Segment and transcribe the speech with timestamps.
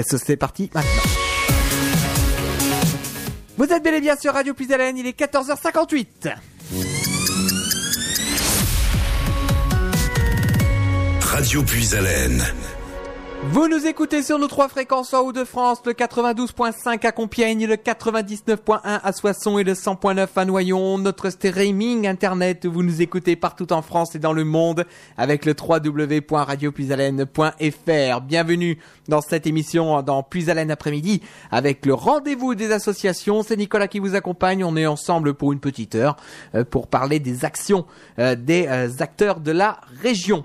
[0.00, 0.90] C'est parti maintenant.
[3.58, 6.34] Vous êtes bel et bien sur Radio Plus il est 14h58.
[11.20, 11.90] Radio Puis
[13.44, 18.78] vous nous écoutez sur nos trois fréquences en Hauts-de-France, le 92.5 à Compiègne, le 99.1
[18.82, 20.98] à Soissons et le 100.9 à Noyon.
[20.98, 24.86] Notre streaming internet, vous nous écoutez partout en France et dans le monde
[25.16, 28.20] avec le www.radiopuisalène.fr.
[28.20, 28.78] Bienvenue
[29.08, 31.20] dans cette émission dans Plus après-midi
[31.50, 33.42] avec le rendez-vous des associations.
[33.42, 34.64] C'est Nicolas qui vous accompagne.
[34.64, 36.16] On est ensemble pour une petite heure
[36.54, 37.86] euh, pour parler des actions
[38.18, 40.44] euh, des euh, acteurs de la région.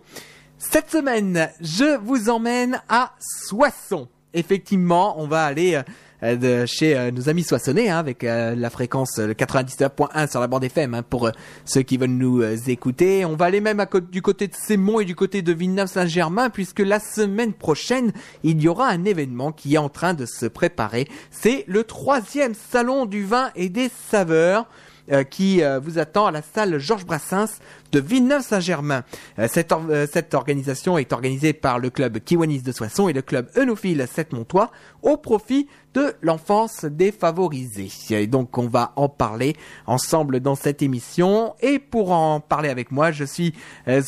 [0.60, 4.08] Cette semaine, je vous emmène à Soissons.
[4.34, 5.80] Effectivement, on va aller
[6.24, 10.64] euh, chez euh, nos amis soissonnais hein, avec euh, la fréquence 99.1 sur la bande
[10.64, 11.30] FM hein, pour
[11.64, 13.24] ceux qui veulent nous écouter.
[13.24, 17.00] On va aller même du côté de Sémont et du côté de Villeneuve-Saint-Germain puisque la
[17.00, 18.12] semaine prochaine,
[18.44, 21.08] il y aura un événement qui est en train de se préparer.
[21.30, 24.68] C'est le troisième salon du vin et des saveurs.
[25.10, 27.60] Euh, qui euh, vous attend à la salle Georges Brassens
[27.94, 29.06] de Villeneuve-Saint-Germain.
[29.40, 29.74] Euh, cette,
[30.12, 34.34] cette, organisation est organisée par le club Kiwanis de Soissons et le club Eunophile 7
[34.34, 34.70] Montois
[35.04, 37.90] au profit de l'enfance défavorisée.
[38.10, 41.56] Et donc on va en parler ensemble dans cette émission.
[41.62, 43.54] Et pour en parler avec moi, je suis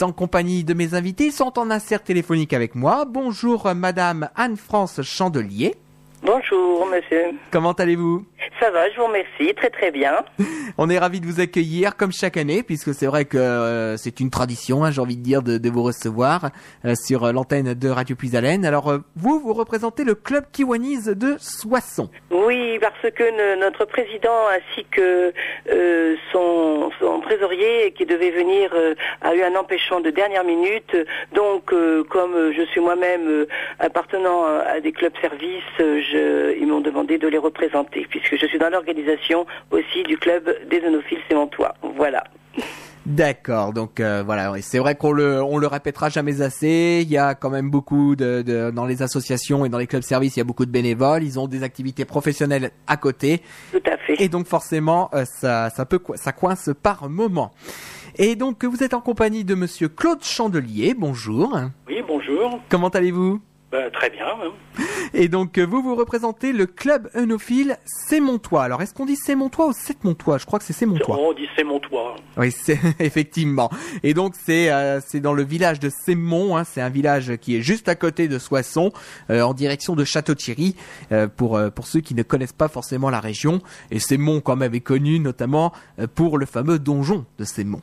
[0.02, 1.28] en compagnie de mes invités.
[1.28, 3.06] Ils sont en insert téléphonique avec moi.
[3.06, 5.78] Bonjour Madame Anne-France Chandelier.
[6.22, 7.32] Bonjour, monsieur.
[7.50, 8.26] Comment allez-vous?
[8.60, 10.18] Ça va, je vous remercie, très très bien.
[10.78, 14.20] On est ravis de vous accueillir comme chaque année, puisque c'est vrai que euh, c'est
[14.20, 16.50] une tradition, hein, j'ai envie de dire, de, vous recevoir
[16.84, 21.36] euh, sur l'antenne de Radio Puis Alors, euh, vous, vous représentez le club Kiwanis de
[21.40, 22.10] Soissons.
[22.32, 25.34] Oui, parce que notre président ainsi que
[26.34, 28.74] son, son, trésorier qui devait venir
[29.22, 30.96] a eu un empêchement de dernière minute.
[31.34, 31.66] Donc,
[32.10, 33.46] comme je suis moi-même
[33.80, 35.64] appartenant à des clubs services,
[36.14, 40.82] ils m'ont demandé de les représenter, puisque je suis dans l'organisation aussi du club des
[40.86, 41.76] onophiles sémantois.
[41.96, 42.24] Voilà.
[43.06, 47.00] D'accord, donc euh, voilà, c'est vrai qu'on le on le répétera jamais assez.
[47.02, 50.36] Il y a quand même beaucoup de, dans les associations et dans les clubs services,
[50.36, 51.24] il y a beaucoup de bénévoles.
[51.24, 53.42] Ils ont des activités professionnelles à côté.
[53.72, 54.22] Tout à fait.
[54.22, 57.52] Et donc forcément, euh, ça ça peut ça coince par moment.
[58.18, 60.94] Et donc vous êtes en compagnie de Monsieur Claude Chandelier.
[60.96, 61.58] Bonjour.
[61.88, 62.60] Oui, bonjour.
[62.70, 63.42] Comment allez-vous?
[63.72, 64.26] Bah, très bien.
[65.14, 68.64] Et donc, euh, vous, vous représentez le club œnophile Sémontois.
[68.64, 71.18] Alors, est-ce qu'on dit Sémontois ou Sept-Montois Je crois que c'est Sémontois.
[71.20, 72.16] On dit Sémontois.
[72.38, 73.70] Oui, c'est effectivement.
[74.02, 76.58] Et donc, c'est euh, c'est dans le village de Sémont.
[76.58, 76.64] Hein.
[76.64, 78.92] c'est un village qui est juste à côté de Soissons,
[79.30, 80.76] euh, en direction de Château-Thierry,
[81.38, 83.62] pour, pour ceux qui ne connaissent pas forcément la région.
[83.92, 85.74] Et Sémont, quand même, est connu notamment
[86.16, 87.82] pour le fameux donjon de Sémont.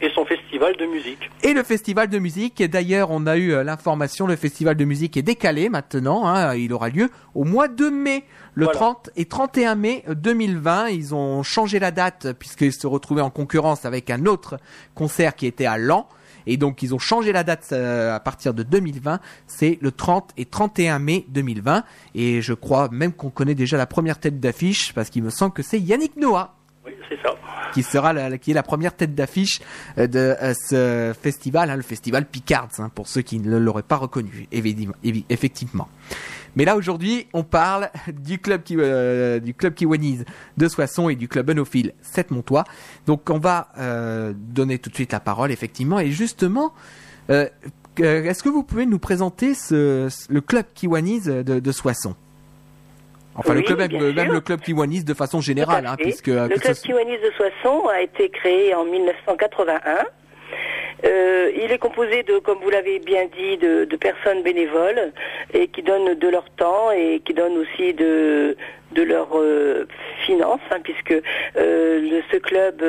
[0.00, 1.30] Et son festival de musique.
[1.42, 2.62] Et le festival de musique.
[2.62, 6.26] D'ailleurs, on a eu euh, l'information, le festival de musique est décalé maintenant.
[6.26, 8.24] Hein, il aura lieu au mois de mai.
[8.54, 13.30] Le 30 et 31 mai 2020, ils ont changé la date puisqu'ils se retrouvaient en
[13.30, 14.58] concurrence avec un autre
[14.94, 16.04] concert qui était à Lens.
[16.46, 19.20] Et donc ils ont changé la date euh, à partir de 2020.
[19.46, 21.84] C'est le 30 et 31 mai 2020.
[22.14, 25.52] Et je crois même qu'on connaît déjà la première tête d'affiche parce qu'il me semble
[25.52, 26.59] que c'est Yannick Noah
[27.74, 29.60] Qui sera la, qui est la première tête d'affiche
[29.98, 33.82] euh, de euh, ce festival, hein, le festival Picards, hein, pour ceux qui ne l'auraient
[33.82, 35.88] pas reconnu, effectivement.
[36.56, 40.24] Mais là aujourd'hui, on parle du club qui, euh, du club Kiwanese
[40.56, 42.64] de Soissons et du club Enophile 7 Montois.
[43.06, 43.68] Donc on va
[44.34, 46.72] donner tout de suite la parole effectivement et justement.
[47.28, 52.16] Est-ce que vous pouvez nous présenter le club Kiwanese de, de Soissons?
[53.36, 57.18] Enfin, le club, même, le club Kiwanis de façon générale, hein, puisque le club Kiwanis
[57.18, 60.04] de Soissons a été créé en 1981.
[61.04, 65.12] Euh, il est composé de, comme vous l'avez bien dit, de, personnes bénévoles
[65.52, 68.56] et qui donnent de leur temps et qui donnent aussi de,
[68.92, 69.86] de leurs euh,
[70.24, 71.14] finances, hein, puisque
[71.56, 72.82] euh, ce club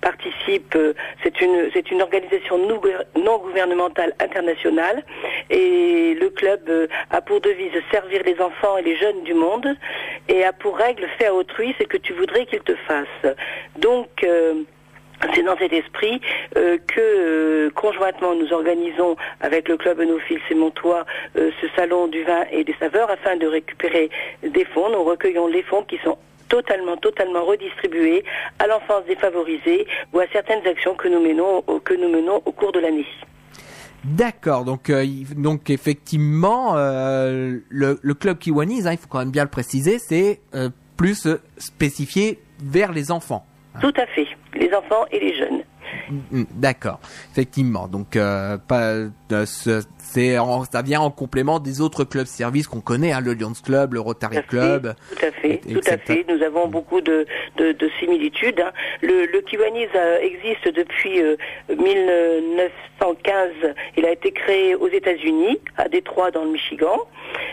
[0.00, 0.76] participe,
[1.22, 5.04] c'est une c'est une organisation non gouvernementale internationale,
[5.48, 6.68] et le club
[7.10, 9.76] a pour devise servir les enfants et les jeunes du monde,
[10.28, 13.36] et a pour règle faire autrui ce que tu voudrais qu'il te fasse.
[13.76, 14.26] Donc
[15.34, 16.20] c'est dans cet esprit
[16.56, 21.04] euh, que euh, conjointement nous organisons avec le club Enophile Sémontois
[21.36, 24.10] euh, ce salon du vin et des saveurs afin de récupérer
[24.42, 24.90] des fonds.
[24.90, 26.18] Nous recueillons les fonds qui sont
[26.48, 28.24] totalement, totalement redistribués
[28.58, 32.72] à l'enfance défavorisée ou à certaines actions que nous menons, que nous menons au cours
[32.72, 33.06] de l'année.
[34.04, 34.90] D'accord, donc
[35.36, 40.40] donc effectivement le, le, club Kiwanis, hein, il faut quand même bien le préciser, c'est
[40.96, 41.28] plus
[41.58, 43.44] spécifié vers les enfants.
[43.80, 45.62] Tout à fait, les enfants et les jeunes.
[46.30, 47.00] Mm, D'accord,
[47.32, 47.88] effectivement.
[47.88, 49.08] Donc, euh, pas, euh,
[50.10, 53.52] c'est en- ça vient en complément des autres clubs services qu'on connaît, hein, le Lions
[53.64, 54.94] Club, le Rotary Tout à fait, Club.
[55.10, 56.24] Tout à fait, et- tout à fait.
[56.28, 57.26] Nous avons beaucoup de,
[57.56, 58.60] de, de similitudes.
[58.60, 58.72] hein.
[59.02, 61.36] Le, le Kiwanis euh, existe depuis euh,
[61.68, 63.50] 1915.
[63.96, 66.98] Il a été créé aux États-Unis, à Détroit, dans le Michigan.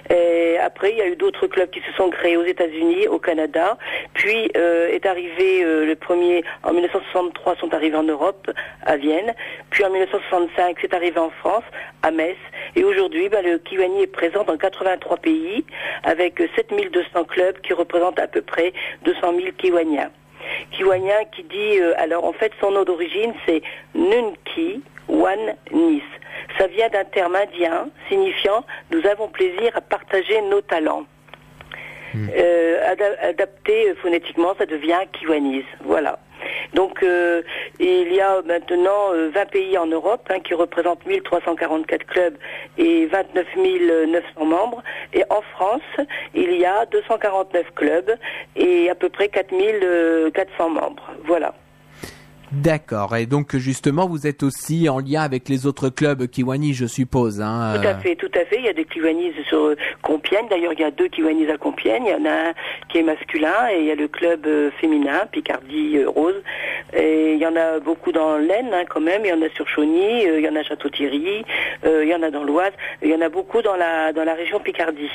[0.09, 3.19] Et après, il y a eu d'autres clubs qui se sont créés aux États-Unis, au
[3.19, 3.77] Canada.
[4.13, 8.49] Puis euh, est arrivé euh, le premier en 1963, sont arrivés en Europe,
[8.85, 9.33] à Vienne.
[9.71, 11.63] Puis en 1965, c'est arrivé en France,
[12.03, 12.37] à Metz.
[12.75, 15.65] Et aujourd'hui, ben, le Kiwani est présent dans 83 pays,
[16.03, 18.73] avec 7200 clubs qui représentent à peu près
[19.03, 20.11] 200 000 Kiwaniens.
[20.71, 23.63] Kiwanien qui dit, euh, alors en fait son nom d'origine c'est
[23.95, 26.03] Nunki Wan Nis.
[26.59, 31.05] Ça vient d'un terme indien signifiant nous avons plaisir à partager nos talents.
[32.15, 35.65] Euh, ada- adapté euh, phonétiquement, ça devient Kiwanis.
[35.83, 36.19] Voilà.
[36.73, 37.41] Donc euh,
[37.79, 42.37] il y a maintenant euh, 20 pays en Europe hein, qui représentent 1344 clubs
[42.77, 44.83] et 29 900 membres.
[45.13, 45.81] Et en France,
[46.33, 48.15] il y a 249 clubs
[48.55, 51.11] et à peu près 4400 membres.
[51.23, 51.53] Voilà.
[52.55, 53.15] D'accord.
[53.17, 57.41] Et donc, justement, vous êtes aussi en lien avec les autres clubs Kiwani, je suppose.
[57.41, 58.57] Hein, Tout à euh, fait, tout à fait.
[58.59, 60.47] Il y a des Kiwanis sur euh, Compiègne.
[60.49, 62.03] D'ailleurs, il y a deux Kiwanis à Compiègne.
[62.05, 62.53] Il y en a un
[62.87, 66.41] qui est masculin et il y a le club euh, féminin, Picardie Rose.
[66.95, 69.23] Et il y en a beaucoup dans l'Aisne hein, quand même.
[69.25, 71.43] Il y en a sur Chauny, il y en a Château-Thierry,
[71.83, 72.71] il y en a dans l'Oise.
[73.01, 75.11] Il y en a beaucoup dans la dans la région Picardie.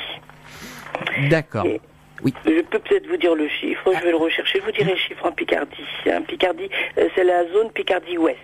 [1.29, 1.65] D'accord.
[1.65, 1.81] Et-
[2.23, 2.33] Oui.
[2.45, 4.97] Je peux peut-être vous dire le chiffre, je vais le rechercher, je vous dirai le
[4.97, 5.83] chiffre en Picardie.
[6.07, 6.21] hein.
[6.21, 8.37] Picardie, euh, c'est la zone Picardie-Ouest.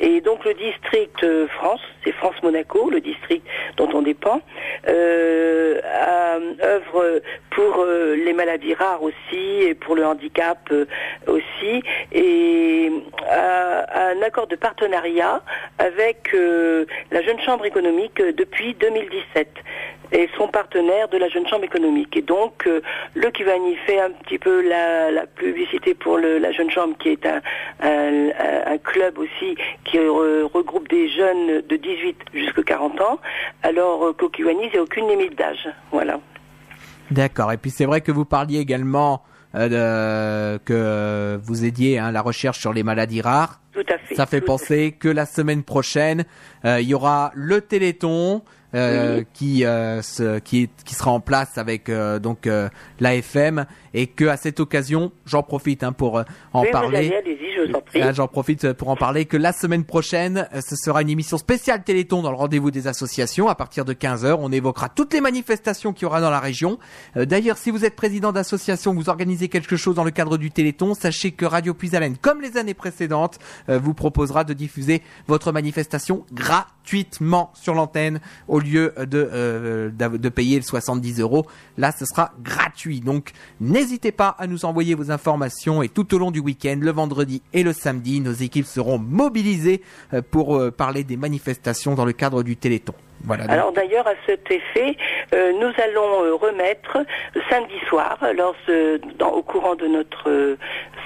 [0.00, 4.40] Et donc le district euh, France, c'est France-Monaco, le district dont on dépend,
[4.88, 7.20] euh, a- œuvre
[7.50, 10.86] pour euh, les maladies rares aussi et pour le handicap euh,
[11.26, 11.82] aussi,
[12.12, 12.90] et
[13.28, 15.42] a, a un accord de partenariat
[15.78, 19.48] avec la Jeune Chambre économique depuis 2017
[20.12, 22.16] et son partenaire de la Jeune Chambre économique.
[22.16, 22.80] Et donc, euh,
[23.14, 27.08] le Kivani fait un petit peu la, la publicité pour le- la Jeune Chambre, qui
[27.10, 27.40] est un,
[27.80, 28.30] un-
[28.74, 33.18] un- club aussi qui re- regroupe des jeunes de 18 jusqu'à 40 ans,
[33.62, 35.68] alors euh, qu'au Kiwani, il n'y a aucune limite d'âge.
[35.90, 36.20] Voilà.
[37.10, 37.52] D'accord.
[37.52, 39.22] Et puis, c'est vrai que vous parliez également
[39.54, 43.60] euh, de- que vous aidiez hein, la recherche sur les maladies rares.
[43.72, 44.14] Tout à fait.
[44.14, 46.24] Ça fait penser que la semaine prochaine,
[46.64, 48.42] euh, il y aura le Téléthon
[48.74, 49.26] euh, Oui.
[49.32, 52.68] qui euh, se- qui est- qui sera en place avec euh, donc euh,
[53.00, 57.12] l'AFM et que à cette occasion, j'en profite hein, pour euh, en Oui, parler.
[58.00, 61.10] Ah, J'en profite euh, pour en parler que la semaine prochaine, euh, ce sera une
[61.10, 64.36] émission spéciale Téléthon dans le rendez-vous des associations à partir de 15h.
[64.38, 66.78] On évoquera toutes les manifestations qu'il y aura dans la région.
[67.16, 70.50] Euh, D'ailleurs, si vous êtes président d'association, vous organisez quelque chose dans le cadre du
[70.50, 75.52] Téléthon, sachez que Radio Puisalène, comme les années précédentes, euh, vous proposera de diffuser votre
[75.52, 81.46] manifestation gratuitement sur l'antenne au lieu de, euh, de payer les 70 euros.
[81.78, 83.00] Là, ce sera gratuit.
[83.00, 83.81] Donc, n'hésitez
[84.12, 87.62] pas à nous envoyer vos informations et tout au long du week-end, le vendredi et
[87.62, 89.82] le samedi, nos équipes seront mobilisées
[90.14, 92.94] euh, pour euh, parler des manifestations dans le cadre du Téléthon.
[93.24, 93.44] Voilà.
[93.48, 94.96] Alors d'ailleurs, à cet effet,
[95.34, 96.98] euh, nous allons euh, remettre
[97.48, 100.56] samedi soir, lors, euh, dans- au courant de notre euh,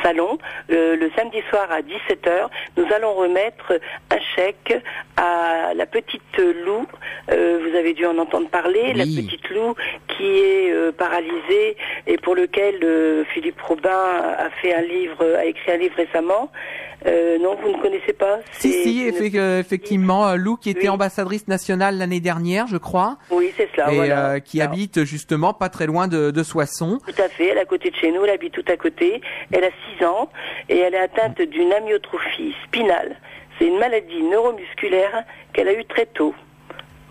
[0.02, 3.78] salon, le samedi soir à 17h, nous allons remettre
[4.10, 4.74] un chèque
[5.16, 6.20] à la petite
[6.64, 6.86] Lou.
[7.28, 9.74] Vous avez dû en entendre parler, la petite Lou
[10.08, 11.76] qui est paralysée
[12.06, 13.90] et pour lequel Philippe Robin
[14.38, 16.50] a fait un livre, a écrit un livre récemment.
[17.06, 18.38] Non, vous ne connaissez pas?
[18.52, 20.88] Si, si, une- effe- effectivement, Lou qui était Oui.
[20.88, 23.92] ambassadrice nationale l'année dernière, je crois, Oui, c'est cela.
[23.92, 24.30] et voilà.
[24.30, 26.98] euh, qui Alors, habite justement pas très loin de, de Soissons.
[27.06, 29.20] Tout à fait, elle est à côté de chez nous, elle habite tout à côté.
[29.52, 30.30] Elle a 6 ans
[30.68, 33.16] et elle est atteinte d'une amyotrophie spinale.
[33.58, 36.34] C'est une maladie neuromusculaire qu'elle a eue très tôt.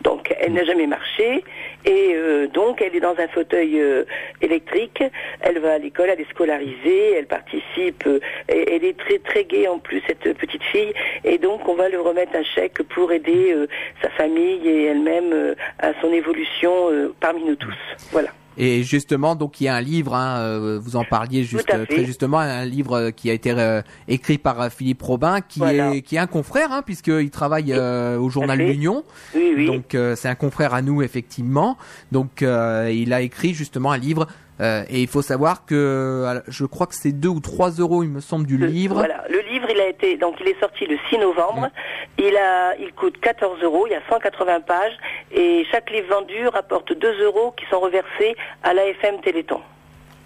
[0.04, 1.44] Donc elle n'a jamais marché
[1.86, 4.04] et euh, donc elle est dans un fauteuil euh,
[4.42, 5.04] électrique.
[5.42, 8.06] Elle va à l'école, elle est scolarisée, elle participe.
[8.08, 11.90] euh, elle est très très gaie en plus cette petite fille et donc on va
[11.90, 13.68] lui remettre un chèque pour aider euh,
[14.02, 17.76] sa famille et elle-même à son évolution parmi nous tous.
[18.12, 18.30] Voilà.
[18.58, 21.86] Et justement, donc il y a un livre, hein, euh, vous en parliez juste euh,
[21.86, 25.94] très justement, un livre euh, qui a été euh, écrit par Philippe Robin, qui Voilà.
[25.94, 28.58] est qui est un confrère, hein, puisqu'il travaille euh, au journal.
[28.60, 29.04] L'Union.
[29.36, 29.66] Oui, oui.
[29.68, 31.78] Donc euh, c'est un confrère à nous effectivement.
[32.12, 34.28] Donc euh, il a écrit justement un livre.
[34.62, 38.10] euh, et il faut savoir que je crois que c'est 2 ou 3 euros, il
[38.10, 38.96] me semble, du Le- livre.
[38.96, 41.68] Voilà, le livre, il a été donc il est sorti le 6 novembre.
[41.68, 42.22] Mm.
[42.28, 43.86] Il a, il coûte 14 euros.
[43.88, 44.94] Il y a 180 pages
[45.32, 49.62] et chaque livre vendu rapporte 2 euros qui sont reversés à l'AFM Téléthon.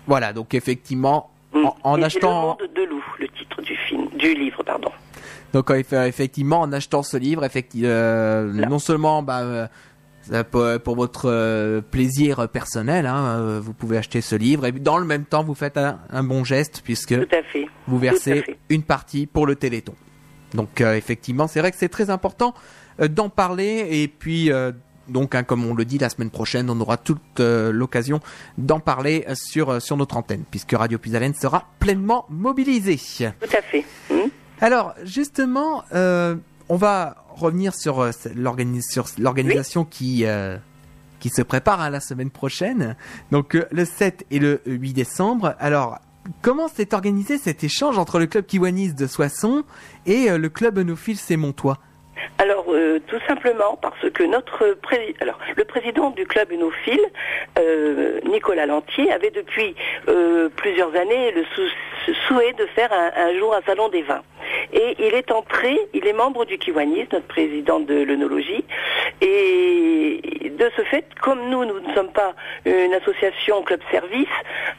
[0.07, 1.65] Voilà, donc effectivement, Mm.
[1.83, 4.91] en, achetant, Le Monde de loup, le titre du film, du livre, pardon.
[5.51, 9.65] Donc euh, eff- effectivement, en achetant ce livre, effecti- euh, non seulement bah, euh,
[10.83, 15.05] pour votre euh, plaisir personnel, hein, euh, vous pouvez acheter ce livre et dans le
[15.05, 17.65] même temps, vous faites un, un bon geste puisque Tout à fait.
[17.87, 18.57] vous Tout à versez fait.
[18.69, 19.95] une partie pour le Téléthon.
[20.53, 22.53] Donc euh, effectivement, c'est vrai que c'est très important
[22.99, 24.71] euh, d'en parler et puis euh,
[25.07, 28.19] donc hein, comme on le dit la semaine prochaine, on aura toute l'occasion
[28.57, 32.97] d'en parler sur sur notre antenne puisque Radio Puisalène sera pleinement mobilisée.
[33.39, 33.85] Tout à fait.
[34.11, 34.29] Hmm
[34.61, 35.83] Alors justement,
[36.69, 40.57] on va revenir sur euh, l'organisation qui euh,
[41.19, 42.95] qui se prépare hein, la semaine prochaine.
[43.31, 45.55] Donc euh, le 7 et le 8 décembre.
[45.59, 45.99] Alors
[46.41, 49.63] comment s'est organisé cet échange entre le club Kiwanis de Soissons
[50.05, 51.79] et le club Enophile Montois
[52.37, 57.01] Alors, euh, tout simplement parce que notre pré- alors le président du club Unophile,
[57.57, 59.75] euh, Nicolas Lantier, avait depuis
[60.07, 64.21] euh, plusieurs années le sou- souhait de faire un, un jour un salon des vins.
[64.73, 68.63] Et il est entré, il est membre du Kiwanis, notre président de l'œnologie,
[69.21, 70.21] et
[70.57, 72.33] de ce fait, comme nous, nous ne sommes pas
[72.65, 74.27] une association club service,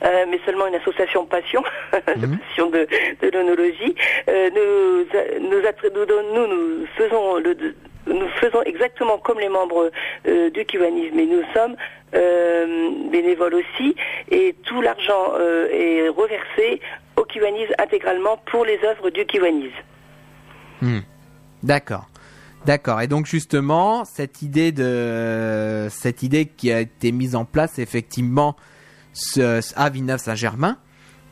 [0.04, 2.86] euh, mais seulement une association passion, de passion de,
[3.22, 3.94] de l'œnologie,
[4.28, 7.14] euh, nous, nous, nous, nous, nous
[8.06, 9.90] nous faisons exactement comme les membres
[10.26, 11.76] euh, du Kiwanis, mais nous sommes
[12.14, 13.94] euh, bénévoles aussi,
[14.30, 16.80] et tout l'argent euh, est reversé
[17.16, 19.72] au Kiwanis intégralement pour les œuvres du Kiwanis.
[20.80, 21.00] Hmm.
[21.62, 22.06] D'accord.
[22.66, 23.00] D'accord.
[23.00, 28.54] Et donc justement, cette idée de cette idée qui a été mise en place effectivement
[29.76, 30.76] à Villeneuve-Saint-Germain.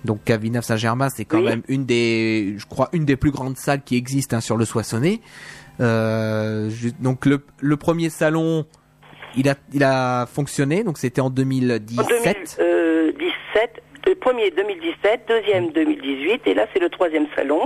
[0.05, 1.45] Donc à Villeneuve-Saint-Germain, c'est quand Oui.
[1.45, 4.65] même une des, je crois, une des plus grandes salles qui existent hein, sur le
[4.65, 5.21] Soissonnais.
[5.81, 8.65] Euh, donc le, le premier salon,
[9.37, 10.85] il a, il a fonctionné.
[10.85, 12.59] Donc c'était en En 2017.
[12.59, 17.61] 2017, le premier 2017, deuxième 2018, et là c'est le troisième salon,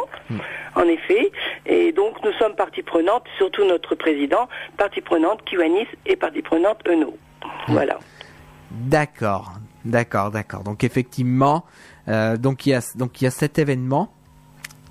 [0.75, 1.31] en effet.
[1.67, 6.79] Et donc nous sommes partie prenante, surtout notre président, partie prenante Kiwanis et partie prenante
[6.89, 7.17] Eno.
[7.69, 7.99] Voilà.
[8.71, 9.53] D'accord,
[9.85, 10.62] d'accord, d'accord.
[10.65, 11.69] Donc effectivement, euh,
[12.09, 14.12] donc il y a donc il y a cet événement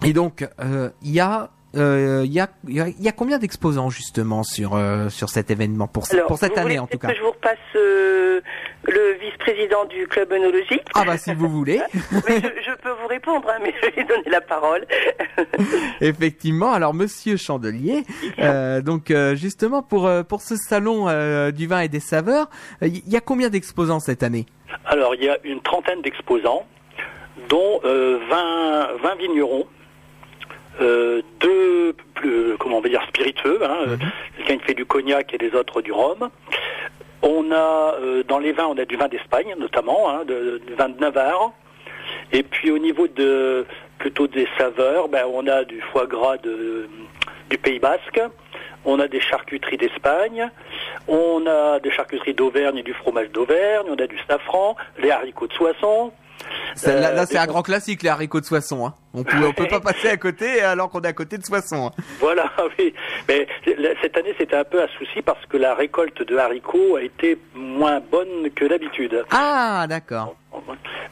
[0.05, 3.07] et donc euh, il y a euh, il y a il y a, il y
[3.07, 6.59] a combien d'exposants justement sur euh, sur cet événement pour ce- Alors, pour cette vous
[6.59, 7.07] année en tout cas.
[7.09, 8.41] que je vous repasse euh,
[8.87, 11.81] le vice-président du club œnologique Ah bah si vous voulez.
[12.27, 14.85] Mais je, je peux vous répondre, hein, mais je vais lui donner la parole.
[16.01, 18.03] Effectivement, alors Monsieur Chandelier,
[18.39, 22.49] euh, donc euh, justement pour euh, pour ce salon euh, du vin et des saveurs,
[22.83, 24.45] euh, il y a combien d'exposants cette année?
[24.85, 26.65] Alors, il y a une trentaine d'exposants,
[27.51, 29.67] dont euh, 20, 20 vignerons,
[30.79, 33.97] euh, deux, plus, comment on va dire, spiritueux, hein, euh,
[34.37, 36.29] quelqu'un qui fait du cognac et les autres du rhum.
[37.21, 40.73] On a, euh, dans les vins, on a du vin d'Espagne, notamment, hein, de, du
[40.75, 41.51] vin de Navarre.
[42.31, 43.65] Et puis au niveau de
[43.97, 46.87] plutôt des saveurs, ben, on a du foie gras de,
[47.49, 48.21] du Pays Basque,
[48.85, 50.49] on a des charcuteries d'Espagne,
[51.09, 55.47] on a des charcuteries d'Auvergne et du fromage d'Auvergne, on a du safran, les haricots
[55.47, 56.13] de Soissons.
[56.85, 58.85] Là, Euh, là, c'est et un grand classique les haricots de Soissons.
[58.87, 58.93] Hein.
[59.13, 61.87] On peut on peut pas passer à côté alors qu'on est à côté de Soissons.
[61.87, 62.03] hein.
[62.19, 62.93] Voilà, oui.
[63.27, 63.47] Mais
[64.01, 67.37] cette année, c'était un peu un souci parce que la récolte de haricots a été
[67.53, 69.25] moins bonne que d'habitude.
[69.31, 70.35] Ah d'accord.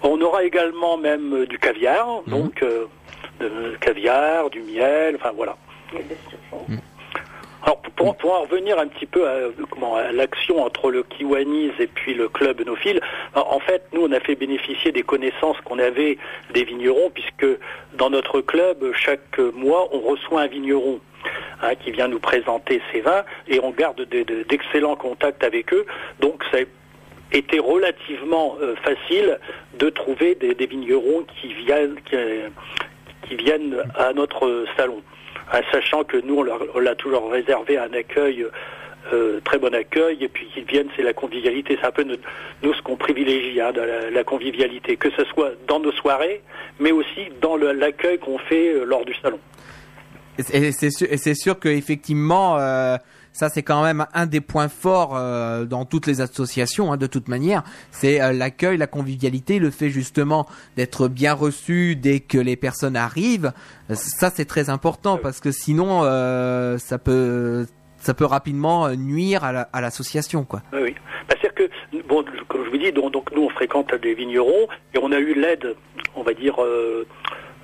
[0.02, 2.86] On aura également même euh, du caviar, donc euh,
[3.40, 5.56] de caviar, du miel, enfin voilà.
[8.00, 12.62] Pour, en revenir un petit peu à, l'action entre le Kiwanis et puis le club
[12.62, 13.02] Enophile,
[13.36, 16.18] en en fait nous on a fait bénéficier des connaissances qu'on avait
[16.54, 17.48] des vignerons puisque
[17.94, 21.00] dans notre club chaque mois on reçoit un vigneron
[21.62, 24.08] hein, qui vient nous présenter ses vins et on garde
[24.48, 25.86] d'excellents contacts avec eux.
[26.20, 29.40] Donc ça a été relativement euh, facile
[29.78, 31.98] de trouver des, vignerons qui viennent
[33.96, 35.02] à notre salon.
[35.72, 36.44] Sachant que nous,
[36.76, 38.46] on l'a toujours réservé un accueil,
[39.14, 41.78] euh, très bon accueil, et puis qu'ils viennent, c'est la convivialité.
[41.80, 42.06] C'est un peu
[42.62, 43.72] nous ce qu'on privilégie, hein,
[44.12, 46.42] la, convivialité, que ce soit dans nos soirées,
[46.80, 49.40] mais aussi dans l'accueil qu'on fait euh, lors du salon.
[50.38, 52.96] Et c'est- sûr, sûr que effectivement, euh,
[53.34, 57.08] ça c'est quand même un des points forts euh, dans toutes les associations, hein, de
[57.08, 57.64] toute manière.
[57.92, 62.96] C'est euh, l'accueil, la convivialité, le fait justement d'être bien reçu dès que les personnes
[62.96, 63.52] arrivent.
[63.90, 67.66] Euh, Ça c'est très important parce que sinon, euh, ça peut,
[67.98, 70.62] ça peut rapidement euh, nuire à la- à l'association, quoi.
[70.74, 70.96] Oui, oui.
[71.28, 74.68] Bah, C'est-à-dire que, bon, comme je vous dis, donc, donc nous on fréquente des vignerons
[74.94, 75.76] et on a eu l'aide,
[76.16, 77.06] on va dire, euh,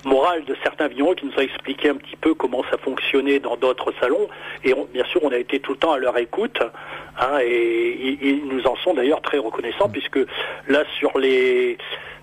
[0.05, 3.57] morale de certains vignerons qui nous a expliqué un petit peu comment ça fonctionnait dans
[3.57, 4.29] d'autres salons.
[4.63, 6.59] Et bien sûr, on a été tout le temps à leur écoute.
[7.19, 10.19] Hein, et, ils nous en sont d'ailleurs très reconnaissants puisque
[10.67, 11.77] là, sur les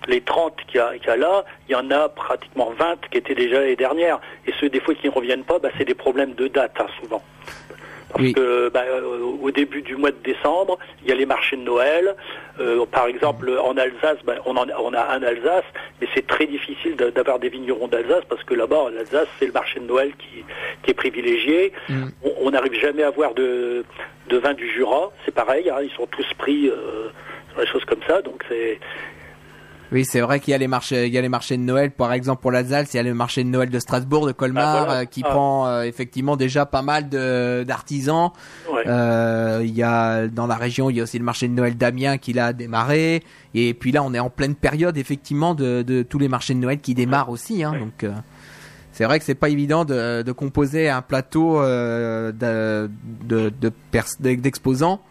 [0.07, 3.61] les 30 qu'il y, a là, il y en a pratiquement 20 qui étaient déjà
[3.61, 4.19] les dernières.
[4.45, 6.87] Et ceux des fois qui ne reviennent pas, bah, c'est des problèmes de date hein,
[7.01, 7.23] souvent.
[8.13, 11.57] Parce que bah, euh, au début du mois de décembre, il y a les marchés
[11.57, 12.15] de Noël.
[12.59, 15.65] Euh, par exemple, en Alsace, bah, on, en, on, a un Alsace,
[15.99, 19.51] mais c'est très difficile d'avoir des vignerons d'Alsace parce que là-bas, en Alsace, c'est le
[19.51, 20.43] marché de Noël qui,
[20.83, 21.73] qui est privilégié.
[21.89, 22.09] Mm.
[22.41, 23.83] On n'arrive jamais à avoir de,
[24.29, 27.09] de vin du Jura, c'est pareil, hein, ils sont tous pris euh,
[27.51, 28.79] sur des choses comme ça, donc c'est
[29.93, 31.91] oui, c'est vrai qu'il y a les marchés, il y a les marchés de Noël,
[31.91, 34.89] par exemple pour l'Alsace, il y a le marché de Noël de Strasbourg, de Colmar,
[34.89, 35.29] ah, euh, qui ah.
[35.29, 38.31] prend euh, effectivement déjà pas mal de d'artisans.
[38.87, 41.77] Euh, il y a dans la région, il y a aussi le marché de Noël
[41.77, 43.23] d'Amiens qui l'a démarré.
[43.53, 46.59] Et puis là, on est en pleine période effectivement de, de tous les marchés de
[46.59, 47.63] Noël qui démarrent aussi.
[47.63, 48.11] Hein, Donc
[48.93, 52.89] c'est vrai que c'est pas évident de, de composer un plateau de
[54.19, 55.01] d'exposants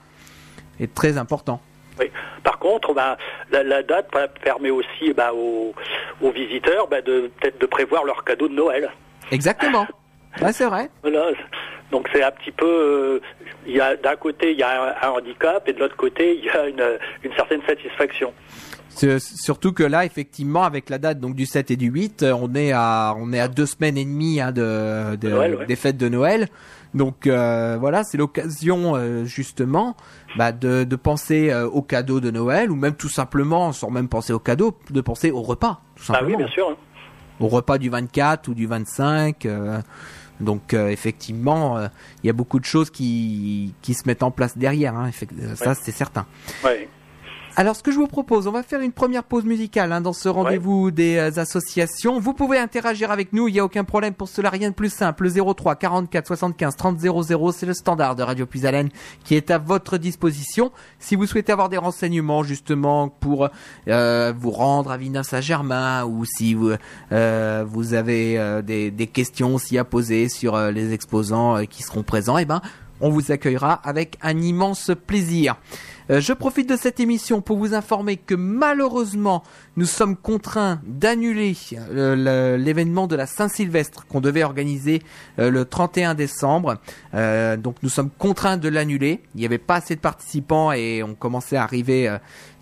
[0.79, 1.61] de, est très important.
[2.01, 2.07] Oui.
[2.43, 3.17] Par contre, bah,
[3.51, 4.09] la, date
[4.43, 5.75] permet aussi bah, aux,
[6.33, 8.91] visiteurs bah, de peut-être de prévoir leur cadeau de Noël.
[9.31, 9.87] Exactement.
[10.53, 10.89] c'est vrai.
[11.03, 11.31] Voilà.
[11.91, 13.21] Donc c'est un petit peu, euh,
[13.67, 16.67] il d'un côté il y a un, handicap et de l'autre côté il y a
[16.67, 16.83] une,
[17.23, 18.33] une certaine satisfaction.
[19.19, 22.73] Surtout que là, effectivement, avec la date donc du 7 et du 8, on est
[22.73, 25.17] à on est à deux semaines et demie hein, de,
[25.67, 26.49] des fêtes de Noël.
[26.95, 29.97] Donc euh, voilà, c'est l'occasion euh, justement
[30.37, 34.09] bah, de, de, penser euh, au cadeau de Noël ou même tout simplement, sans même
[34.09, 35.81] penser au cadeau, de penser au repas.
[35.97, 36.29] Tout simplement.
[36.29, 36.69] Ah oui, bien sûr.
[36.71, 36.77] Hein.
[37.41, 39.49] Au repas du 24 ou du 25.
[40.41, 41.79] donc effectivement,
[42.23, 44.95] il y a beaucoup de choses qui, qui se mettent en place derrière.
[44.95, 45.11] Hein,
[45.57, 46.27] ça, c'est certain.
[46.63, 46.89] Ouais.
[47.55, 50.15] Alors, ce que je vous propose, on va faire une première pause musicale hein, dans
[50.15, 52.19] ce rendez-vous des euh, associations.
[52.19, 54.91] Vous pouvez interagir avec nous, il n'y a aucun problème pour cela, rien de plus
[54.91, 55.29] simple.
[55.31, 58.63] 03 44 75 30 00, c'est le standard de Radio Plus
[59.23, 60.73] qui est à votre disposition.
[60.99, 63.51] Si vous souhaitez avoir des renseignements justement pour
[63.87, 66.73] euh, vous rendre à Villeneuve Saint-Germain ou si vous,
[67.13, 72.39] euh, vous avez des, des, questions aussi à poser sur les exposants qui seront présents,
[72.39, 72.63] eh ben,
[73.03, 75.57] on vous accueillera avec un immense plaisir.
[76.11, 79.43] Euh, je profite de cette émission pour vous informer que malheureusement,
[79.77, 85.03] nous sommes contraints d'annuler euh, l'événement de la Saint-Sylvestre qu'on devait organiser
[85.39, 86.79] euh, le 31 décembre.
[87.13, 89.21] donc nous sommes contraints de l'annuler.
[89.35, 92.17] Il n'y avait pas assez de participants et on commençait à arriver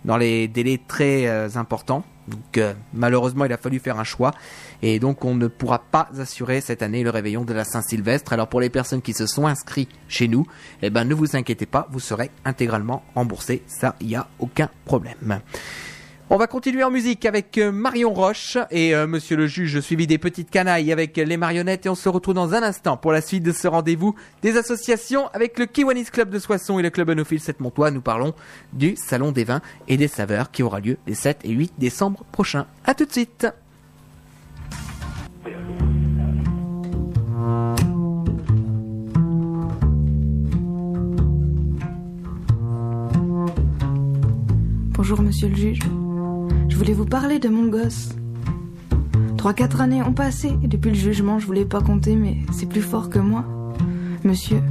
[0.05, 2.03] dans les délais très importants.
[2.31, 2.59] Donc
[2.93, 4.31] malheureusement, il a fallu faire un choix
[4.81, 8.33] et donc on ne pourra pas assurer cette année le réveillon de la Saint-Sylvestre.
[8.33, 10.47] Alors pour les personnes qui se sont inscrits chez nous,
[10.81, 14.69] eh ben ne vous inquiétez pas, vous serez intégralement remboursé, ça il y a aucun
[14.85, 15.41] problème.
[16.33, 20.07] On va continuer en musique avec euh, Marion Roche et euh, Monsieur le juge suivi
[20.07, 23.19] des petites canailles avec les marionnettes et on se retrouve dans un instant pour la
[23.19, 27.09] suite de ce rendez-vous des associations avec le Kiwanis Club de Soissons et le Club
[27.09, 27.91] Onophile 7 Montois.
[27.91, 28.33] Nous parlons
[28.71, 32.23] du Salon des vins et des saveurs qui aura lieu les 7 et 8 décembre
[32.31, 32.65] prochains.
[32.85, 33.45] À tout de suite.
[44.95, 45.79] Bonjour, monsieur le juge.
[46.81, 48.09] Voulais vous parler de mon gosse.
[49.37, 52.81] Trois, quatre années ont passé depuis le jugement, je voulais pas compter, mais c'est plus
[52.81, 53.45] fort que moi.
[54.23, 54.63] Monsieur,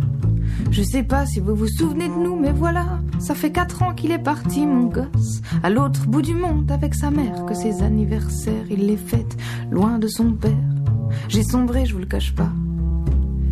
[0.73, 3.95] je sais pas si vous vous souvenez de nous, mais voilà, ça fait quatre ans
[3.95, 7.81] qu'il est parti, mon gosse, à l'autre bout du monde avec sa mère, que ses
[7.81, 9.37] anniversaires, il les fête
[9.71, 10.51] loin de son père.
[11.29, 12.51] J'ai sombré, je vous le cache pas.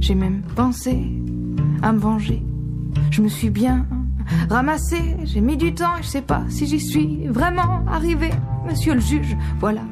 [0.00, 1.06] J'ai même pensé
[1.80, 2.42] à me venger.
[3.12, 3.86] Je me suis bien
[4.50, 8.30] ramassé, j'ai mis du temps, je sais pas si j'y suis vraiment arrivé,
[8.66, 9.36] monsieur le juge.
[9.60, 9.82] Voilà,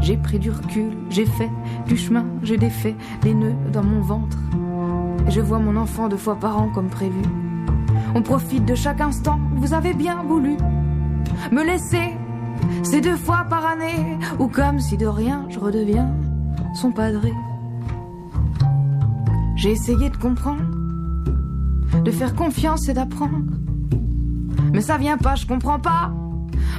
[0.00, 1.50] j'ai pris du recul, j'ai fait
[1.86, 4.38] du chemin, j'ai défait les nœuds dans mon ventre.
[5.26, 7.22] Et je vois mon enfant deux fois par an comme prévu.
[8.14, 10.56] On profite de chaque instant, vous avez bien voulu
[11.50, 12.16] me laisser.
[12.82, 16.10] C'est deux fois par année, ou comme si de rien je redeviens
[16.74, 17.32] son padré.
[19.56, 20.62] J'ai essayé de comprendre,
[22.04, 23.44] de faire confiance et d'apprendre.
[24.74, 26.10] Mais ça vient pas, je comprends pas.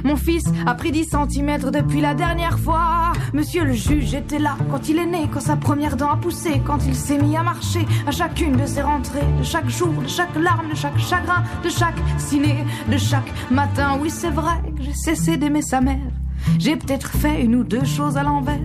[0.04, 3.14] Mon fils a pris 10 cm depuis la dernière fois.
[3.32, 6.60] Monsieur le juge était là quand il est né, quand sa première dent a poussé,
[6.64, 10.08] quand il s'est mis à marcher à chacune de ses rentrées, de chaque jour, de
[10.08, 13.98] chaque larme, de chaque chagrin, de chaque ciné, de chaque matin.
[13.98, 16.12] Oui, c'est vrai que j'ai cessé d'aimer sa mère.
[16.58, 18.60] J'ai peut-être fait une ou deux choses à l'envers,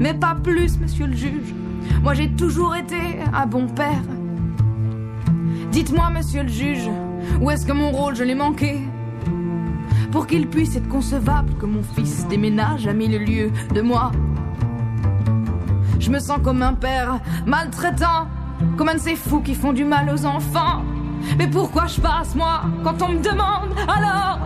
[0.00, 1.54] mais pas plus, monsieur le juge.
[2.02, 4.02] Moi, j'ai toujours été un bon père.
[5.70, 6.90] Dites-moi, monsieur le juge,
[7.40, 8.80] où est-ce que mon rôle, je l'ai manqué
[10.12, 14.12] Pour qu'il puisse être concevable que mon fils déménage à mille lieues de moi.
[15.98, 18.28] Je me sens comme un père maltraitant,
[18.76, 20.82] comme un de ces fous qui font du mal aux enfants.
[21.38, 23.70] Mais pourquoi je passe, moi, quand on me demande?
[23.88, 24.40] Alors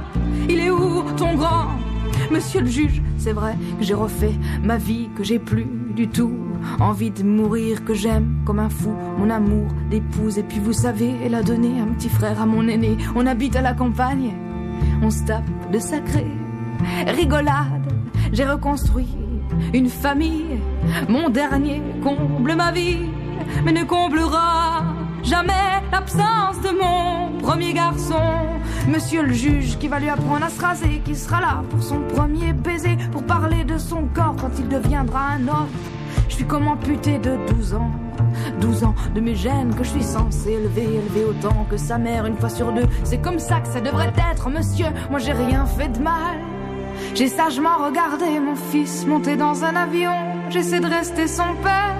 [0.48, 1.66] Il est où ton grand?
[2.30, 6.32] Monsieur le juge, c'est vrai que j'ai refait ma vie, que j'ai plus du tout
[6.80, 10.38] envie de mourir, que j'aime comme un fou mon amour d'épouse.
[10.38, 12.96] Et puis vous savez, elle a donné un petit frère à mon aîné.
[13.14, 14.32] On habite à la campagne,
[15.02, 16.26] on se tape de sacré
[17.06, 17.92] rigolade.
[18.32, 19.08] J'ai reconstruit
[19.74, 20.58] une famille,
[21.08, 23.06] mon dernier comble ma vie,
[23.64, 24.84] mais ne comblera
[25.22, 28.22] jamais l'absence de mon premier garçon.
[28.88, 32.00] Monsieur le juge qui va lui apprendre à se raser, qui sera là pour son
[32.00, 35.68] premier baiser, pour parler de son corps quand il deviendra un homme.
[36.28, 37.90] Je suis comme amputé de 12 ans.
[38.60, 42.26] 12 ans de mes gènes que je suis censé élever, élever autant que sa mère
[42.26, 42.86] une fois sur deux.
[43.04, 44.86] C'est comme ça que ça devrait être, monsieur.
[45.10, 46.38] Moi j'ai rien fait de mal.
[47.14, 50.12] J'ai sagement regardé mon fils monter dans un avion.
[50.50, 51.94] J'essaie de rester son père.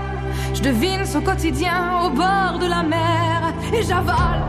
[0.54, 3.54] Je devine son quotidien au bord de la mer.
[3.72, 4.42] Et j'avale,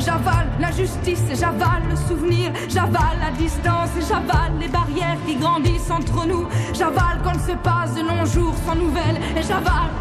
[0.00, 2.52] j'avale la justice j'avale le souvenir.
[2.68, 6.46] J'avale la distance j'avale les barrières qui grandissent entre nous.
[6.72, 9.20] J'avale quand se passe de longs jours sans nouvelles.
[9.36, 9.92] Et j'avale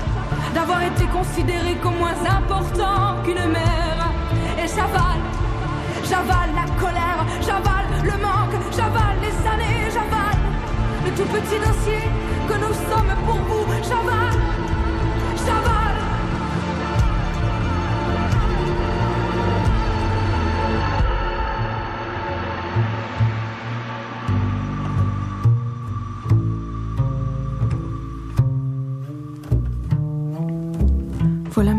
[0.53, 4.09] d'avoir été considéré comme moins important qu'une mère.
[4.57, 5.21] Et j'avale
[6.09, 10.39] J'avale la colère, j'avale le manque, j'avale les années, j'avale
[11.05, 12.03] le tout petit dossier
[12.47, 13.65] que nous sommes pour vous.
[13.83, 14.28] J'avale.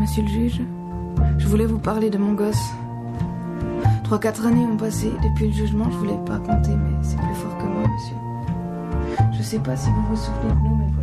[0.01, 0.61] Monsieur le juge.
[1.39, 2.71] Je voulais vous parler de mon gosse.
[4.03, 7.35] Trois, quatre années ont passé depuis le jugement, je voulais pas compter, mais c'est plus
[7.35, 8.17] fort que moi, monsieur.
[9.37, 11.00] Je sais pas si vous vous souvenez de nous, mais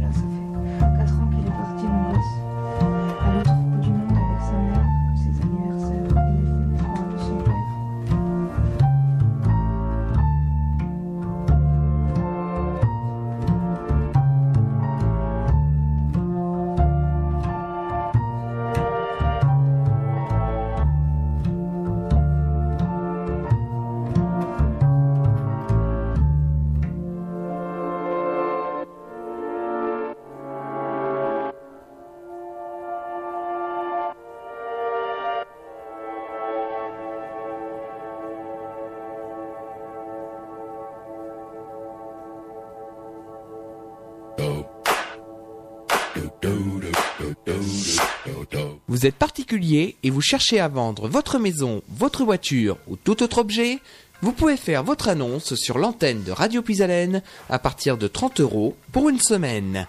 [48.98, 53.38] Vous êtes particulier et vous cherchez à vendre votre maison, votre voiture ou tout autre
[53.38, 53.78] objet
[54.24, 58.76] Vous pouvez faire votre annonce sur l'antenne de Radio Puisalène à partir de 30 euros
[58.92, 59.86] pour une semaine.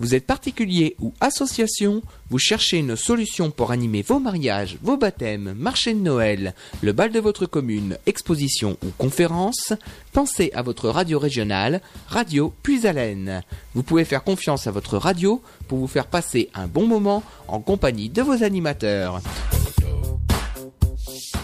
[0.00, 5.54] Vous êtes particulier ou association, vous cherchez une solution pour animer vos mariages, vos baptêmes,
[5.58, 9.72] marché de Noël, le bal de votre commune, exposition ou conférence,
[10.12, 13.42] pensez à votre radio régionale, Radio Puisalène.
[13.74, 17.58] Vous pouvez faire confiance à votre radio pour vous faire passer un bon moment en
[17.58, 19.20] compagnie de vos animateurs.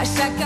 [0.06, 0.40] à chaque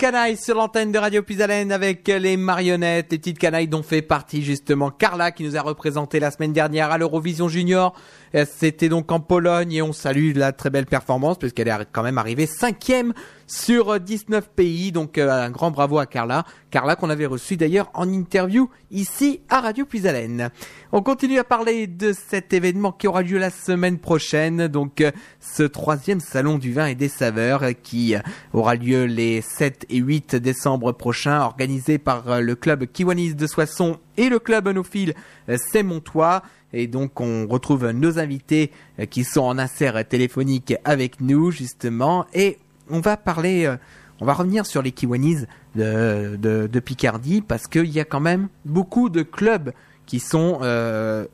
[0.00, 4.42] canailles sur l'antenne de Radio Puisalène avec les marionnettes, les petites canailles dont fait partie
[4.42, 7.94] justement Carla qui nous a représenté la semaine dernière à l'Eurovision Junior.
[8.34, 12.02] Euh, C'était donc en Pologne et on salue la très belle performance puisqu'elle est quand
[12.02, 13.12] même arrivée cinquième
[13.50, 14.92] sur euh, 19 pays.
[14.92, 16.44] Donc euh, un grand bravo à Carla.
[16.70, 20.50] Carla qu'on avait reçue d'ailleurs en interview ici à Radio Puisalène.
[20.92, 24.68] On continue à parler de cet événement qui aura lieu la semaine prochaine.
[24.68, 25.10] Donc euh,
[25.40, 28.20] ce troisième salon du vin et des saveurs euh, qui euh,
[28.52, 33.46] aura lieu les 7 et 8 décembre prochains, organisé par euh, le club Kiwanis de
[33.46, 35.14] Soissons et le club Onophile
[35.48, 36.42] euh, C'est Montois.
[36.72, 42.26] Et donc on retrouve nos invités euh, qui sont en insert téléphonique avec nous justement
[42.32, 42.58] et
[42.90, 43.76] on va parler, euh,
[44.20, 48.20] on va revenir sur les Kiwanis de, de, de Picardie parce qu'il y a quand
[48.20, 49.72] même beaucoup de clubs
[50.06, 51.26] qui sont euh,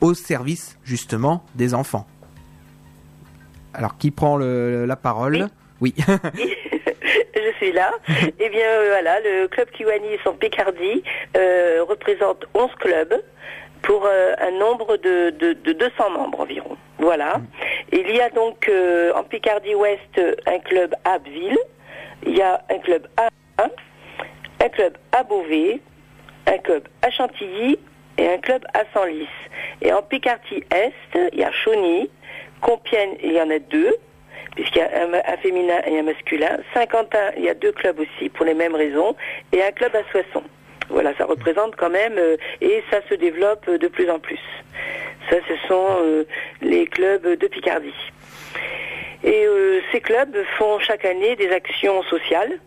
[0.00, 2.06] au service justement des enfants.
[3.74, 5.48] Alors qui prend le, la parole?
[5.80, 5.94] Oui.
[7.34, 7.90] Je suis là.
[8.38, 11.02] Eh bien, euh, voilà, le club Kiwanis en Picardie
[11.88, 13.22] représente 11 clubs
[13.82, 16.76] pour euh, un nombre de, de, de 200 membres environ.
[16.98, 17.40] Voilà.
[17.90, 21.58] Il y a donc euh, en Picardie Ouest un club à Abbeville,
[22.24, 23.28] il y a un club à
[24.62, 25.80] un club à Beauvais,
[26.46, 27.78] un club à Chantilly
[28.18, 29.26] et un club à Senlis.
[29.80, 32.08] Et en Picardie Est, il y a Chauny,
[32.60, 33.94] Compiègne, il y en a deux,
[34.54, 36.58] puisqu'il y a un, un féminin et un masculin.
[36.74, 39.16] Saint-Quentin, il y a deux clubs aussi pour les mêmes raisons,
[39.52, 40.44] et un club à Soissons.
[40.92, 44.38] Voilà, ça représente quand même, euh, et ça se développe de plus en plus.
[45.30, 46.24] Ça, ce sont euh,
[46.60, 47.94] les clubs de Picardie.
[49.24, 52.58] Et euh, ces clubs font chaque année des actions sociales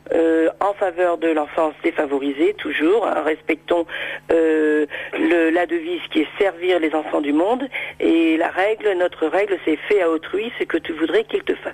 [0.62, 3.06] en faveur de l'enfance défavorisée, toujours.
[3.06, 3.86] hein, respectons
[4.30, 7.68] la devise qui est servir les enfants du monde.
[8.00, 11.56] Et la règle, notre règle, c'est fais à autrui ce que tu voudrais qu'il te
[11.56, 11.74] fasse.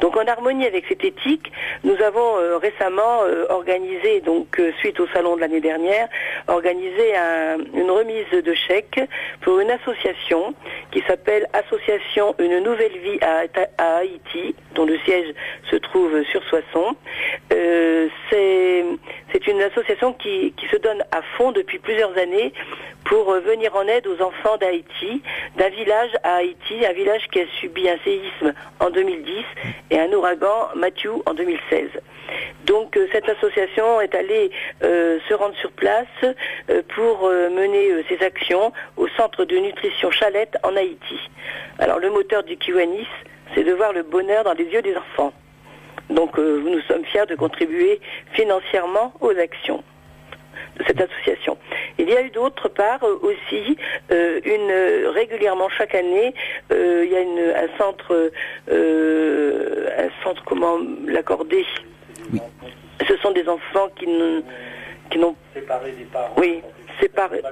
[0.00, 1.52] Donc en harmonie avec cette éthique,
[1.84, 6.08] nous avons euh, récemment euh, organisé, donc euh, suite au salon de l'année dernière,
[6.48, 9.00] organisé un- une remise de chèques
[9.42, 10.54] pour une association
[10.90, 13.42] qui s'appelle Association Une Nouvelle Vie à,
[13.98, 15.34] Haïti, dont le siège
[15.70, 16.96] se trouve sur Soissons.
[19.32, 22.52] C'est une association qui, se donne à fond depuis plusieurs années
[23.04, 25.22] pour euh, venir en aide aux enfants d'Haïti,
[25.56, 29.44] d'un village à Haïti, un village qui a subi un séisme en 2010
[29.90, 31.88] et un ouragan Matthew en 2016.
[32.64, 34.50] Donc euh, cette association est allée
[34.82, 36.06] euh, se rendre sur place
[36.94, 41.18] pour mener ses actions au centre de nutrition Chalette en Haïti.
[41.78, 43.08] Alors le moteur du Kiwanis,
[43.54, 45.32] c'est de voir le bonheur dans les yeux des enfants.
[46.10, 48.00] Donc euh, nous sommes fiers de contribuer
[48.32, 49.82] financièrement aux actions
[50.78, 51.56] de cette association.
[51.98, 53.76] Il y a eu d'autre part euh, aussi
[54.10, 56.34] euh, une régulièrement chaque année
[56.72, 58.30] euh, il y a une, un centre
[58.70, 61.64] euh, un centre comment l'accorder?
[63.08, 64.42] Ce sont des enfants qui ne
[65.10, 66.34] qui n'ont Séparer des parents.
[66.38, 66.62] oui
[67.00, 67.42] séparés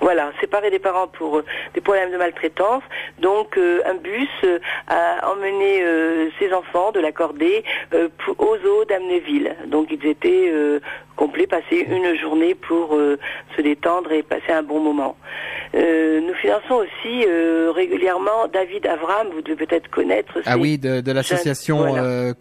[0.00, 2.82] voilà séparés des parents pour euh, des problèmes de maltraitance.
[3.18, 8.56] Donc euh, un bus euh, a emmené euh, ces enfants de l'accorder euh, pour- aux
[8.66, 10.50] eaux d'Amneville donc ils étaient
[11.20, 13.18] euh, complets passer une journée pour euh,
[13.56, 15.16] se détendre et passer un bon moment
[15.72, 21.00] Euh, nous finançons aussi euh, régulièrement David Avram vous devez peut-être connaître Ah oui, de,
[21.00, 22.32] de l'association Voilà.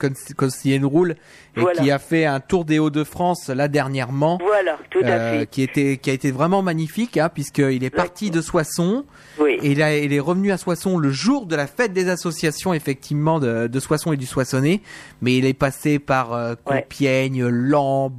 [0.83, 1.11] Roule
[1.55, 1.79] et Voilà.
[1.81, 4.39] qui a fait un tour des Hauts-de-France là dernièrement.
[4.41, 8.31] voilà tout à fait qui était qui a été vraiment magnifique hein, puisqu'il est parti
[8.31, 9.05] de Soissons
[9.39, 13.39] oui et il, est revenu à Soissons le jour de la fête des associations effectivement
[13.39, 14.81] de, de Soissons et du Soissonnais
[15.21, 16.81] mais il est passé par euh, Ouais.
[16.81, 18.09] Compiègne, Lan,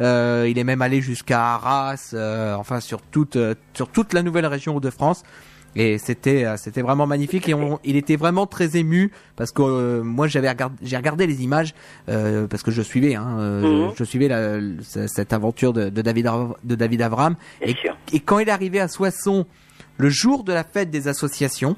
[0.00, 4.22] Euh, il est même allé jusqu'à Arras euh, enfin sur toute euh, sur toute la
[4.22, 5.22] nouvelle région de France
[5.78, 7.48] Et c'était c'était vraiment magnifique.
[7.50, 10.50] Et on, il était vraiment très ému parce que euh, moi j'avais
[10.82, 11.74] j'ai regardé les images
[12.08, 13.92] euh, parce que je suivais hein, euh, Mhm.
[13.98, 14.58] je suivais la-
[15.06, 17.34] cette aventure de, de David Av- de David Avram.
[17.60, 19.44] Et, quand il est arrivé à Soissons
[19.98, 21.76] le jour de la fête des associations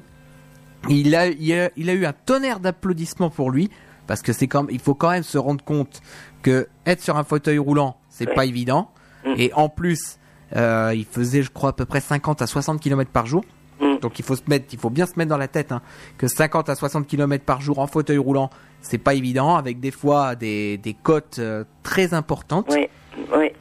[0.87, 3.69] il a il a, il a eu un tonnerre d'applaudissements pour lui
[4.09, 6.01] parce que c'est quand il faut quand même se rendre compte
[6.41, 8.33] que être sur un fauteuil roulant c'est Ouais.
[8.35, 8.91] pas évident
[9.25, 9.35] Mhm.
[9.37, 10.17] et en plus
[10.57, 13.43] euh, il faisait je crois à peu près 50 à 60 km par jour
[13.81, 13.99] Mm.
[14.01, 15.81] donc il faut se mettre, il faut bien se mettre dans la tête hein,
[16.17, 18.49] que 50 à 60 km par jour en fauteuil roulant,
[18.81, 22.67] c'est pas évident, avec des fois des, des côtes euh, très importantes.
[22.71, 22.87] Oui,
[23.37, 23.51] oui.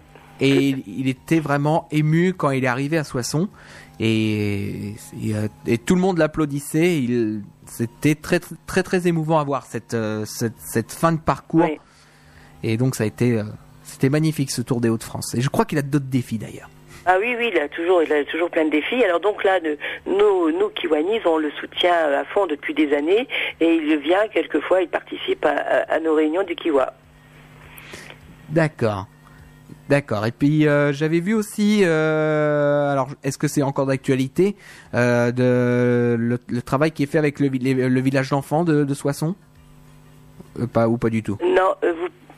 [0.40, 3.48] Et il, il était vraiment ému quand il est arrivé à Soissons.
[4.00, 7.00] Et, et, euh, et tout le monde l'applaudissait.
[7.00, 11.64] Il, c'était très, très très émouvant à voir cette, euh, cette, cette fin de parcours.
[11.64, 11.78] Oui.
[12.62, 13.44] Et donc ça a été, euh,
[13.84, 15.34] c'était magnifique ce Tour des Hauts-de-France.
[15.34, 16.68] Et je crois qu'il a d'autres défis d'ailleurs.
[17.06, 19.02] Ah oui, oui, il a toujours, il a toujours plein de défis.
[19.04, 23.26] Alors donc là, de, nous, nous Kiwanis, on le soutient à fond depuis des années
[23.60, 26.92] et il vient quelquefois, il participe à, à- à nos réunions du Kiwa.
[28.50, 29.06] D'accord.
[29.88, 30.26] D'accord.
[30.26, 34.54] Et puis euh, j'avais vu aussi, euh, alors est-ce que c'est encore d'actualité,
[34.94, 38.84] euh, de le, le travail qui est fait avec le, les- le village d'enfants de,
[38.84, 39.34] de Soissons?
[40.60, 41.38] Euh, Pas ou pas du tout?
[41.42, 41.72] Non,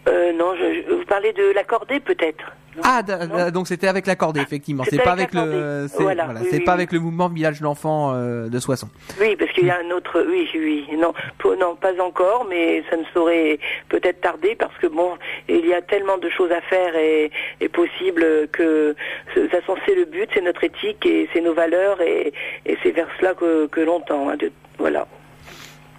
[0.08, 2.44] euh, non, je, je- vous parlez de l'accordé peut-être.
[2.84, 4.84] Ah, d- donc c'était avec l'accordé effectivement.
[4.84, 6.78] C'était C'est pas avec le, c'est Voilà, voilà, oui, c'est oui, pas oui.
[6.78, 8.88] avec le mouvement village d'enfants euh, de Soissons.
[9.20, 10.24] Oui, parce qu'il y a un autre.
[10.26, 11.12] Oui, oui, non,
[11.58, 13.58] non, pas encore, mais ça ne saurait
[13.88, 15.10] peut-être tarder parce que bon,
[15.48, 18.94] il y a tellement de choses à faire et, et possible que
[19.34, 22.32] de toute façon c'est le but, c'est notre éthique et c'est nos valeurs et,
[22.66, 24.28] et c'est vers cela que, que l'on tend.
[24.30, 25.08] hein, de- voilà.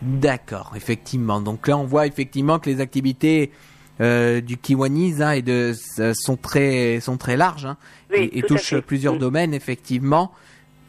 [0.02, 1.42] D'accord, effectivement.
[1.42, 3.58] Donc là, on voit effectivement que les activités euh,
[4.42, 7.78] du Kiwanis hein, et de euh, sont très sont très larges hein,
[8.12, 9.20] Oui, et, touchent plusieurs Mm.
[9.20, 10.32] domaines effectivement,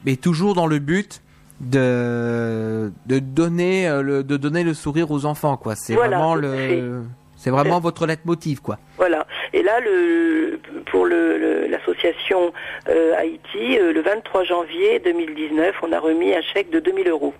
[0.07, 1.21] mais toujours dans le but
[1.61, 5.77] de de donner euh, le de donner le sourire aux enfants quoi.
[5.77, 7.03] C'est Voilà, vraiment le
[7.37, 8.79] c'est vraiment votre leitmotiv quoi.
[8.99, 9.27] Voilà.
[9.53, 12.53] Et là, le, pour le- le- l'association
[12.89, 17.35] euh, Haïti, euh, le 23 janvier 2019, on a remis un chèque de 2000 euros.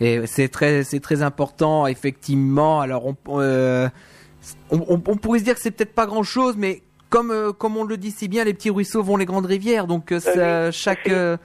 [0.00, 2.80] Et c'est très, c'est très important, effectivement.
[2.80, 3.88] Alors, on, euh,
[4.70, 7.52] on, on- on pourrait se dire que c'est peut-être pas grand chose, mais comme, euh,
[7.52, 9.86] comme on le dit si bien, les petits ruisseaux vont les grandes rivières.
[9.86, 11.36] Donc, euh, ça- oui, chaque, euh,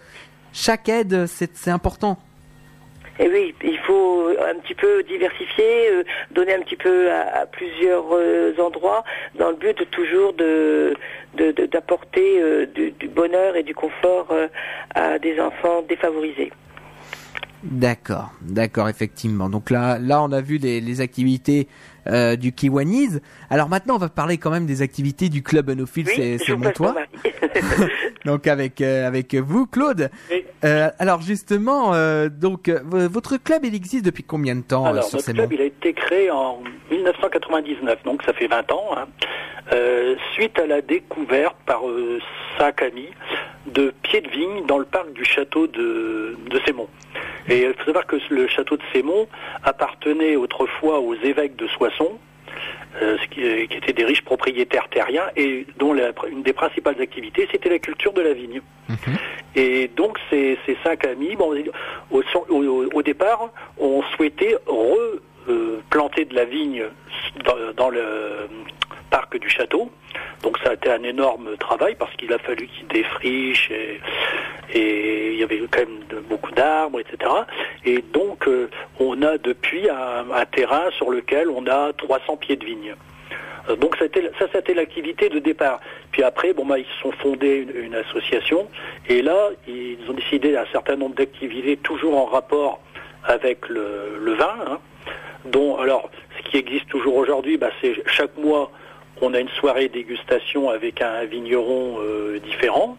[0.54, 2.18] chaque aide, c'est, important.
[3.20, 7.46] Et oui, il faut un petit peu diversifier, euh, donner un petit peu à, à
[7.48, 9.04] plusieurs euh, endroits,
[9.40, 10.94] dans le but de toujours de
[11.36, 14.28] de- de- d'apporter euh, du, du bonheur et du confort
[14.96, 16.52] à des enfants défavorisés.
[17.64, 19.50] D'accord, d'accord, effectivement.
[19.50, 21.68] Donc là, là, on a vu les, les activités
[22.08, 23.20] euh, du Kiwanis.
[23.50, 26.72] Alors maintenant, on va parler quand même des activités du club Anophile, Oui, c'est, mon
[26.72, 26.96] toit.
[28.26, 30.10] Donc avec euh, avec vous, Claude.
[30.32, 30.46] Oui.
[30.64, 35.18] Euh, alors justement, euh, donc votre club, il existe depuis combien de temps Alors, sur
[35.18, 39.08] notre ces club, il a été créé en 1999, donc ça fait 20 ans, hein,
[39.74, 42.20] euh, suite à la découverte par euh,
[42.60, 43.10] amis
[43.68, 46.88] de pieds de vigne dans le parc du château de, de Sémont.
[47.50, 49.28] Et il faut savoir que le château de Sémont
[49.64, 52.20] appartenait autrefois aux évêques de Soissons,
[53.02, 57.00] euh, ce qui, qui étaient des riches propriétaires terriens et dont la- une des principales
[57.02, 58.62] activités, c'était la culture de la vigne.
[59.56, 61.54] Et donc ces, ces cinq amis, bon,
[62.12, 66.86] au, au- au départ, ont souhaité replanter de la vigne
[67.46, 68.02] dans, dans le
[69.10, 69.90] parc du château.
[70.44, 74.00] Donc ça a été un énorme travail parce qu'il a fallu qu'ils défrichent et,
[74.74, 77.32] il y avait quand même beaucoup d'arbres, etc.
[77.86, 82.66] Et donc euh, on a depuis un, terrain sur lequel on a 300 pieds de
[82.66, 82.96] vigne.
[83.70, 84.06] Euh, Donc ça
[84.52, 85.80] c'était l'activité de départ.
[86.12, 88.68] Puis après bon bah ils se sont fondés une, association
[89.08, 92.82] et là ils ont décidé un certain nombre d'activités toujours en rapport
[93.24, 94.56] avec le, vin.
[94.68, 94.80] hein,
[95.80, 98.72] alors ce qui existe toujours aujourd'hui, bah, c'est chaque mois
[99.22, 102.98] on a une soirée dégustation avec un vigneron euh, différent.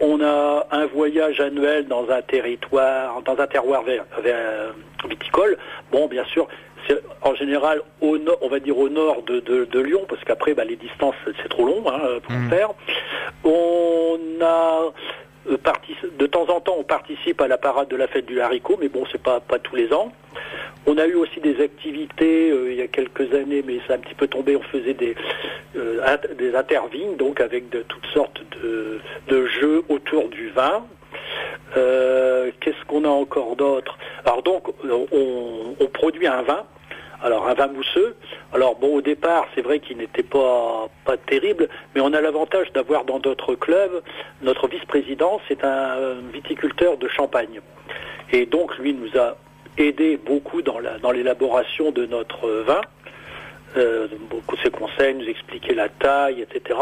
[0.00, 4.74] On a un voyage annuel dans un territoire, dans un terroir vers- vers-
[5.08, 5.56] viticole.
[5.90, 6.46] Bon, bien sûr,
[6.86, 10.22] c'est en général au nord, on va dire au nord de, de- de Lyon, parce
[10.24, 12.50] qu'après, bah, les distances, c'est trop long hein, pour Mhm.
[12.50, 12.68] faire.
[13.44, 14.80] On a
[15.50, 15.56] euh,
[16.18, 18.88] de temps en temps, on participe à la parade de la fête du haricot, mais
[18.88, 20.12] bon, c'est pas pas tous les ans.
[20.90, 23.96] On a eu aussi des activités euh, il y a quelques années, mais ça a
[23.96, 24.56] un petit peu tombé.
[24.56, 25.14] On faisait des
[25.76, 26.00] euh,
[26.56, 30.86] intervignes, donc avec toutes sortes de, jeux autour du vin.
[31.76, 33.98] Euh, Qu'est-ce qu'on a encore d'autre?
[34.24, 34.68] Alors donc,
[35.12, 36.64] on, produit un vin
[37.22, 38.16] Alors un vin mousseux.
[38.54, 40.88] Alors bon, au départ, c'est vrai qu'il n'était pas
[41.26, 44.02] terrible, mais on a l'avantage d'avoir dans notre club
[44.40, 47.60] notre vice-président, c'est un viticulteur de Champagne,
[48.32, 49.36] et donc lui nous a
[49.78, 52.80] aidé beaucoup dans la dans l'élaboration de notre euh, vin.
[54.30, 56.76] Beaucoup de ses conseils, nous expliquer la taille, etc.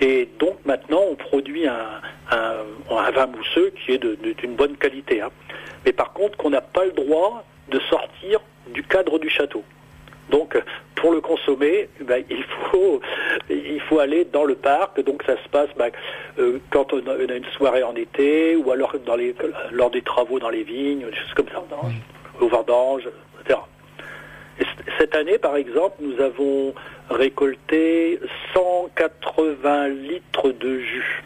[0.00, 2.00] Et donc maintenant, on produit un,
[2.88, 5.20] vin mousseux qui est d'une bonne qualité.
[5.20, 5.30] hein.
[5.84, 9.62] Mais par contre, qu'on n'a pas le droit de sortir du cadre du château.
[10.30, 10.56] Donc,
[10.94, 15.00] pour le consommer, ben, il faut aller dans le parc.
[15.02, 15.90] Donc, ça se passe ben,
[16.38, 18.94] euh, quand on a, une soirée en été, ou alors
[19.72, 21.62] lors des travaux dans les vignes, des choses comme ça,
[22.40, 23.08] au vendange,
[23.40, 23.60] etc.
[24.98, 26.74] Cette année, par exemple, nous avons
[27.10, 28.20] récolté
[28.54, 31.22] 180 litres de jus.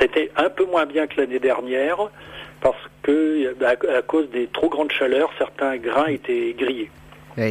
[0.00, 2.10] C'était un peu moins bien que l'année dernière
[2.60, 6.90] parce que, à cause des trop grandes chaleurs, certains grains étaient grillés.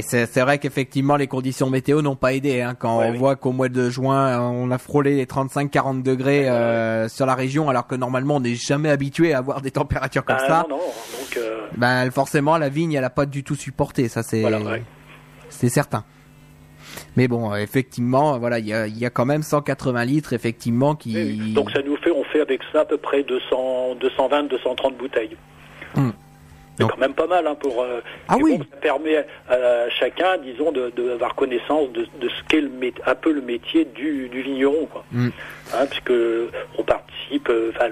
[0.02, 3.18] C'est vrai qu'effectivement les conditions météo n'ont pas aidé hein, quand Ouais, on oui.
[3.18, 7.70] voit qu'au mois de juin on a frôlé les 35-40 degrés euh, sur la région
[7.70, 10.66] alors que normalement on n'est jamais habitué à avoir des températures comme Ah, ça.
[10.70, 14.24] Non, non, donc euh, Ben forcément la vigne elle a pas du tout supporté ça
[14.24, 14.60] c'est Voilà,
[15.48, 16.04] c'est certain.
[17.16, 20.34] Mais bon euh, effectivement voilà il y a, il y a quand même 180 litres
[20.34, 23.96] effectivement qui oui, donc ça nous fait, on fait avec ça à peu près 200,
[24.02, 25.38] 220, 230 bouteilles.
[25.96, 26.10] Hmm.
[26.80, 27.82] C'est quand même pas mal hein, pour.
[27.82, 28.58] euh, Ah oui.
[28.58, 32.64] bon, ça permet à, chacun, disons, de, de avoir connaissance de, de ce qu'est
[33.06, 35.04] un peu le métier du, du vigneron, quoi.
[35.12, 35.30] Hmm.
[35.74, 36.14] Hein, puisque
[36.78, 37.90] on participe, euh, enfin,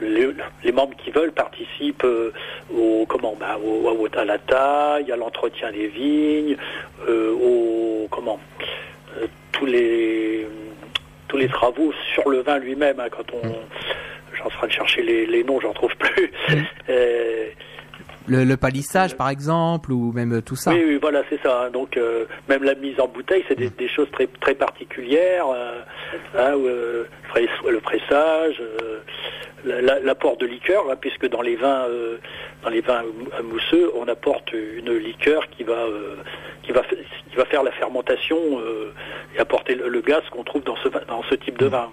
[0.00, 0.28] les,
[0.64, 2.32] les membres qui veulent participent euh,
[2.76, 6.56] au comment, bah, au, au- à la taille, à l'entretien des vignes,
[7.08, 8.40] euh, au comment,
[9.18, 10.46] euh, tous les
[11.28, 13.00] tous les travaux sur le vin lui-même.
[13.00, 13.42] hein, quand on,
[14.36, 16.32] j'en serai de chercher les, les noms, j'en trouve plus.
[16.90, 17.46] Euh,
[18.26, 20.72] le, le palissage par exemple ou même tout ça.
[20.72, 21.64] oui, oui, voilà, c'est ça.
[21.64, 21.70] hein.
[21.70, 25.46] Donc, euh, même la mise en bouteille, c'est des, des choses très très particulières.
[25.48, 25.80] euh,
[26.36, 27.04] hein, euh,
[27.68, 29.00] le pressage, euh,
[29.64, 32.18] la- la- l'apport de liqueur, hein, puisque dans les vins, euh,
[32.62, 36.16] dans les vins mou- mousseux, on apporte une liqueur qui va euh,
[36.62, 38.92] qui va qui va faire la fermentation euh,
[39.36, 41.88] et apporter le, le gaz qu'on trouve dans ce dans ce type de vin.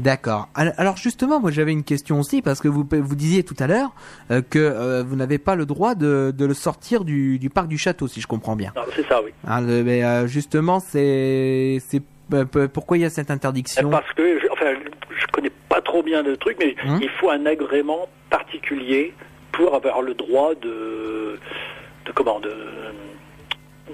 [0.00, 0.48] D'accord.
[0.54, 3.66] Al- Alors justement, moi j'avais une question aussi parce que vous vous disiez tout à
[3.66, 3.90] l'heure
[4.30, 7.68] euh, que euh, vous n'avez pas le droit de, de le sortir du, du parc
[7.68, 8.72] du château, si je comprends bien.
[8.76, 9.30] Non, C'est ça, oui.
[9.46, 11.80] Hein, le- mais euh, justement, c'est
[12.72, 13.90] pourquoi il y a cette interdiction?
[13.90, 14.72] Parce que, je, enfin,
[15.18, 16.98] je connais pas trop bien le truc, mais Hum?
[17.02, 19.12] il faut un agrément particulier
[19.52, 21.38] pour avoir le droit de,
[22.06, 22.50] de comment, de,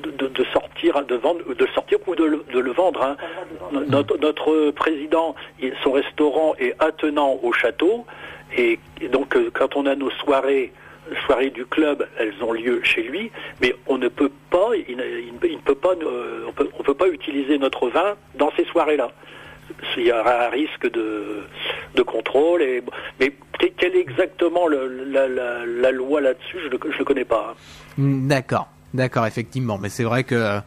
[0.02, 3.02] de, sortir, de vendre, de le sortir ou de le, le vendre.
[3.02, 3.16] hein.
[3.88, 5.34] Notre, notre président,
[5.82, 8.06] son restaurant est attenant au château,
[8.56, 8.78] et,
[9.10, 10.72] donc euh, quand on a nos soirées
[11.24, 13.30] soirées du club, elles ont lieu chez lui,
[13.62, 15.00] mais on ne peut pas, il,
[15.44, 19.12] il peut pas, euh, on peut, on peut pas utiliser notre vin dans ces soirées-là.
[19.96, 21.42] Il y aura un risque de,
[21.94, 22.60] de contrôle.
[22.62, 22.82] Et,
[23.20, 27.52] mais que- quelle est exactement le- la, loi là-dessus Je ne le connais pas.
[27.52, 27.54] hein.
[27.98, 28.66] D'accord,
[28.96, 29.78] d'accord, effectivement.
[29.78, 30.60] Mais c'est vrai que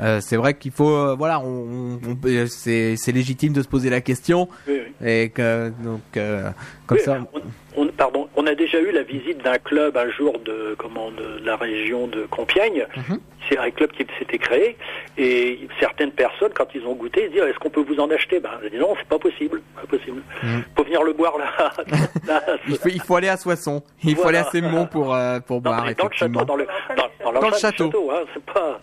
[0.00, 3.90] euh, c'est vrai qu'il faut, euh, voilà, on, on peut- c'est légitime de se poser
[3.90, 5.08] la question Oui, oui.
[5.08, 6.50] et que donc euh,
[6.86, 7.18] comme ça.
[7.32, 7.40] on,
[7.76, 11.40] on- pardon, on a déjà eu la visite d'un club un jour de, comment, de
[11.44, 12.86] la région de Compiègne.
[12.96, 13.18] Mhm.
[13.48, 14.76] C'est un club qui s'était créé
[15.18, 18.40] et certaines personnes, quand ils ont goûté, ils disent est-ce qu'on peut vous en acheter?
[18.40, 20.22] Ben, je dis non, c'est pas possible, pas possible.
[20.42, 20.62] Mhm.
[20.76, 21.44] Faut venir le boire là.
[22.26, 23.82] là, Il faut, il faut aller à Soissons.
[24.02, 26.66] Il faut aller à Sémont pour euh, pour boire dans le château, dans le,
[26.96, 28.10] dans, dans Dans le château.
[28.10, 28.78] hein, c'est pas.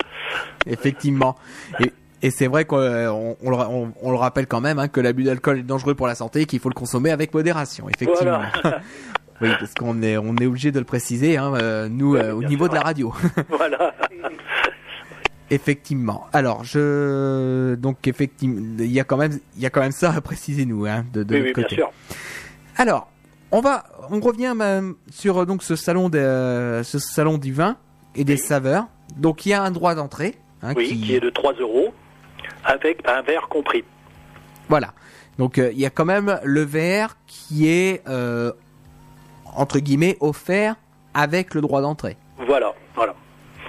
[0.67, 1.35] Effectivement.
[1.79, 1.91] Et,
[2.21, 3.55] et c'est vrai qu'on on, on le,
[4.01, 6.45] on- le rappelle quand même hein, que l'abus d'alcool est dangereux pour la santé et
[6.45, 7.87] qu'il faut le consommer avec modération.
[7.89, 8.41] Effectivement.
[8.61, 8.81] Voilà.
[9.41, 12.39] oui, parce qu'on est on est obligé de le préciser, hein, euh, nous euh, au
[12.39, 12.69] bien niveau sûr.
[12.73, 13.13] de la radio.
[13.49, 13.93] voilà.
[15.49, 16.27] effectivement.
[16.33, 20.11] Alors je donc effectivement il y a quand même il y a quand même ça
[20.13, 21.75] à préciser nous hein, de, de oui, oui, bien côté.
[21.75, 21.91] sûr.
[22.77, 23.09] Alors
[23.51, 27.77] on va on revient même sur euh, donc ce salon de ce salon du vin
[28.15, 28.39] et des Oui.
[28.39, 28.87] saveurs.
[29.17, 30.35] Donc il y a un droit d'entrée.
[30.63, 31.15] hein, Oui, qui...
[31.15, 31.93] est de 3 euros
[32.63, 33.83] avec un verre compris.
[34.69, 34.93] Voilà.
[35.37, 38.51] Donc euh, il y a quand même le verre qui est euh,
[39.55, 40.75] entre guillemets offert
[41.13, 42.17] avec le droit d'entrée.
[42.45, 43.15] Voilà, voilà.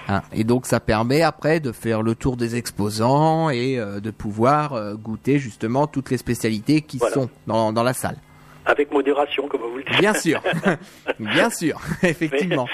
[0.08, 0.22] hein.
[0.32, 4.94] Et donc ça permet après de faire le tour des exposants et euh, de pouvoir
[4.96, 7.14] goûter justement toutes les spécialités qui Voilà.
[7.14, 8.16] sont dans, dans la salle.
[8.64, 9.98] Avec modération, comme vous le dites.
[9.98, 10.40] Bien sûr,
[11.18, 12.68] bien sûr, effectivement.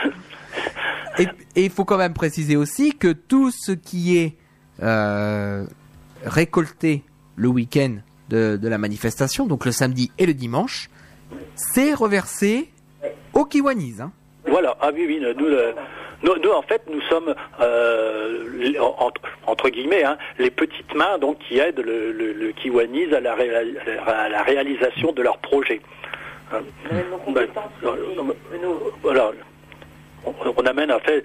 [1.18, 4.36] Et et il faut quand même préciser aussi que tout ce qui est
[4.82, 5.64] euh,
[6.24, 7.02] récolté
[7.36, 7.96] le week-end
[8.28, 10.90] de, de la manifestation, donc le samedi et le dimanche,
[11.54, 12.70] c'est reversé
[13.32, 13.96] au Kiwanis.
[14.00, 14.12] Hein.
[14.46, 15.74] Voilà, ah oui, oui, nous, le-
[16.24, 21.16] Nous, nous, en fait, nous sommes euh, les- entre, entre guillemets hein, les petites mains
[21.18, 23.64] donc qui aident le, le, le Kiwanis à la, réa-
[24.06, 25.80] à la réalisation de leurs projets.
[26.52, 26.60] Hein.
[27.32, 27.46] Ben,
[27.84, 29.30] euh, euh, voilà.
[30.26, 31.22] On, on amène en fait,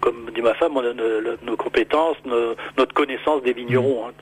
[0.00, 2.16] comme dit ma femme, on nos, compétences,
[2.76, 4.08] notre connaissance des vignerons.
[4.08, 4.12] hein.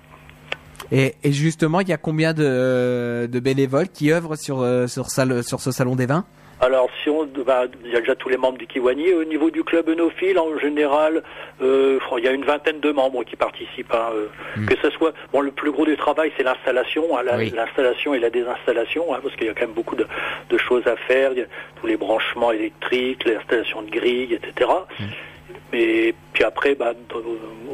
[0.93, 5.97] Et, justement, il y a combien de, bénévoles qui œuvrent sur, euh, sur ce salon
[5.97, 6.25] des vins?
[6.61, 9.13] Alors, si on, bah, il y a déjà tous les membres du Kiwani.
[9.13, 11.23] Au niveau du club œnophile, en général,
[11.63, 13.93] euh, il y a une vingtaine de membres qui participent.
[13.93, 17.53] hein, euh, Que ce soit, bon, le plus gros du travail, c'est l'installation, hein, Oui.
[17.55, 20.07] l'installation et la désinstallation, hein, parce qu'il y a quand même beaucoup de,
[20.49, 21.33] de choses à faire.
[21.33, 21.47] Il y a
[21.81, 24.71] tous les branchements électriques, l'installation de grilles, etc.
[25.73, 26.93] Et puis après, bah,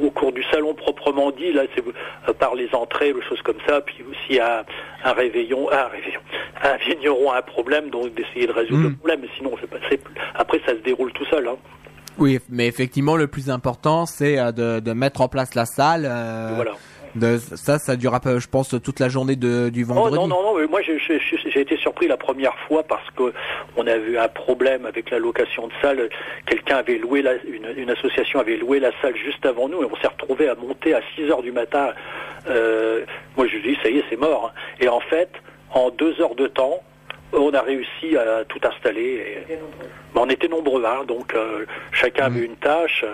[0.02, 3.58] au cours du salon proprement dit, là, c'est euh, par les entrées, des choses comme
[3.66, 3.80] ça.
[3.82, 4.64] Puis aussi un,
[5.04, 6.20] un réveillon, un réveillon,
[6.62, 9.20] un vigneron a un problème, donc d'essayer de résoudre le problème.
[9.22, 9.76] Mais sinon, c'est pas,
[10.34, 11.46] après, ça se déroule tout seul.
[11.48, 11.56] Hein.
[12.18, 16.06] Oui, mais effectivement, le plus important, c'est euh, de, de mettre en place la salle.
[16.06, 16.72] euh, Voilà.
[17.14, 20.16] De, ça, ça dure, un peu, je pense, toute la journée de, du Oh vendredi.
[20.16, 23.32] non, non, non, mais moi j'ai été surpris la première fois parce que
[23.76, 26.08] on a eu un problème avec la location de salle.
[26.46, 29.86] Quelqu'un avait loué, la, une, une association avait loué la salle juste avant nous et
[29.86, 31.90] on s'est retrouvé à monter à 6 heures du matin.
[32.48, 33.04] Euh,
[33.36, 34.52] moi je dis ça y est, c'est mort.
[34.80, 35.30] Et en fait,
[35.70, 36.80] en deux heures de temps,
[37.32, 39.44] on a réussi à tout installer.
[39.48, 39.58] Et,
[40.14, 43.04] on était nombreux, hein, donc euh, chacun avait une tâche.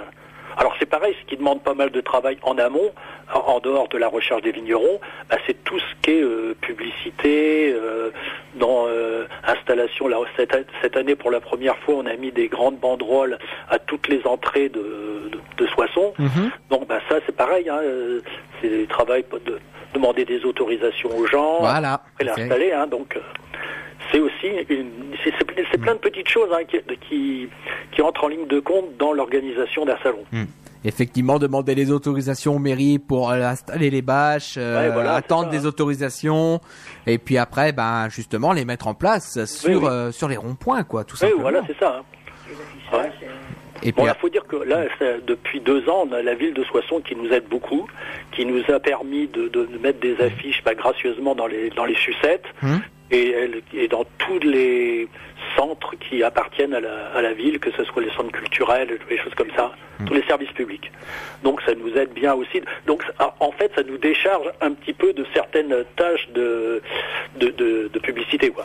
[0.57, 2.93] Alors c'est pareil, ce qui demande pas mal de travail en amont,
[3.33, 7.73] en, dehors de la recherche des vignerons, bah, c'est tout ce qui est euh, publicité,
[7.73, 8.11] euh,
[8.55, 10.09] dans euh, installation.
[10.09, 13.39] Là, cette, année, pour la première fois, on a mis des grandes banderoles
[13.69, 16.15] à toutes les entrées de, de, de Soissons.
[16.19, 16.51] Mhm.
[16.71, 17.81] Donc bah, ça, c'est pareil, hein,
[18.61, 19.59] c'est du travail de
[19.95, 21.95] demander des autorisations aux gens, Voilà.
[21.95, 22.73] après l'installer.
[22.73, 23.19] Hein, donc
[24.13, 24.91] c'est aussi une,
[25.25, 26.79] c'est, plein de petites choses hein, qui,
[27.09, 27.49] qui,
[27.93, 30.25] qui entrent en ligne de compte dans l'organisation d'un salon.
[30.85, 35.51] Effectivement, demander les autorisations aux mairies pour euh, installer les bâches, euh, Ouais, voilà, attendre
[35.51, 36.61] des autorisations,
[37.07, 39.89] et puis après, ben justement, les mettre en place sur oui.
[39.91, 41.43] euh, sur les ronds-points, quoi, tout Oui, simplement.
[41.43, 42.01] voilà, c'est ça.
[42.01, 42.97] hein.
[42.97, 43.11] Ouais.
[43.83, 44.85] Et Bon, il faut dire que là,
[45.27, 47.87] depuis deux ans, on a la ville de Soissons qui nous aide beaucoup,
[48.33, 51.95] qui nous a permis de, de mettre des affiches bah, gracieusement dans les dans les
[51.97, 52.81] sucettes Hum.
[53.11, 55.09] Et, elle- et dans tous les
[55.57, 59.19] centres qui appartiennent à la, à la ville, que ce soit les centres culturels, des
[59.19, 59.73] choses comme ça,
[60.07, 60.91] tous les services publics.
[61.43, 62.61] Donc ça nous aide bien aussi.
[62.87, 66.83] Donc ça- en fait, ça nous décharge un petit peu de certaines tâches de
[67.41, 68.65] de, de, de publicité, quoi.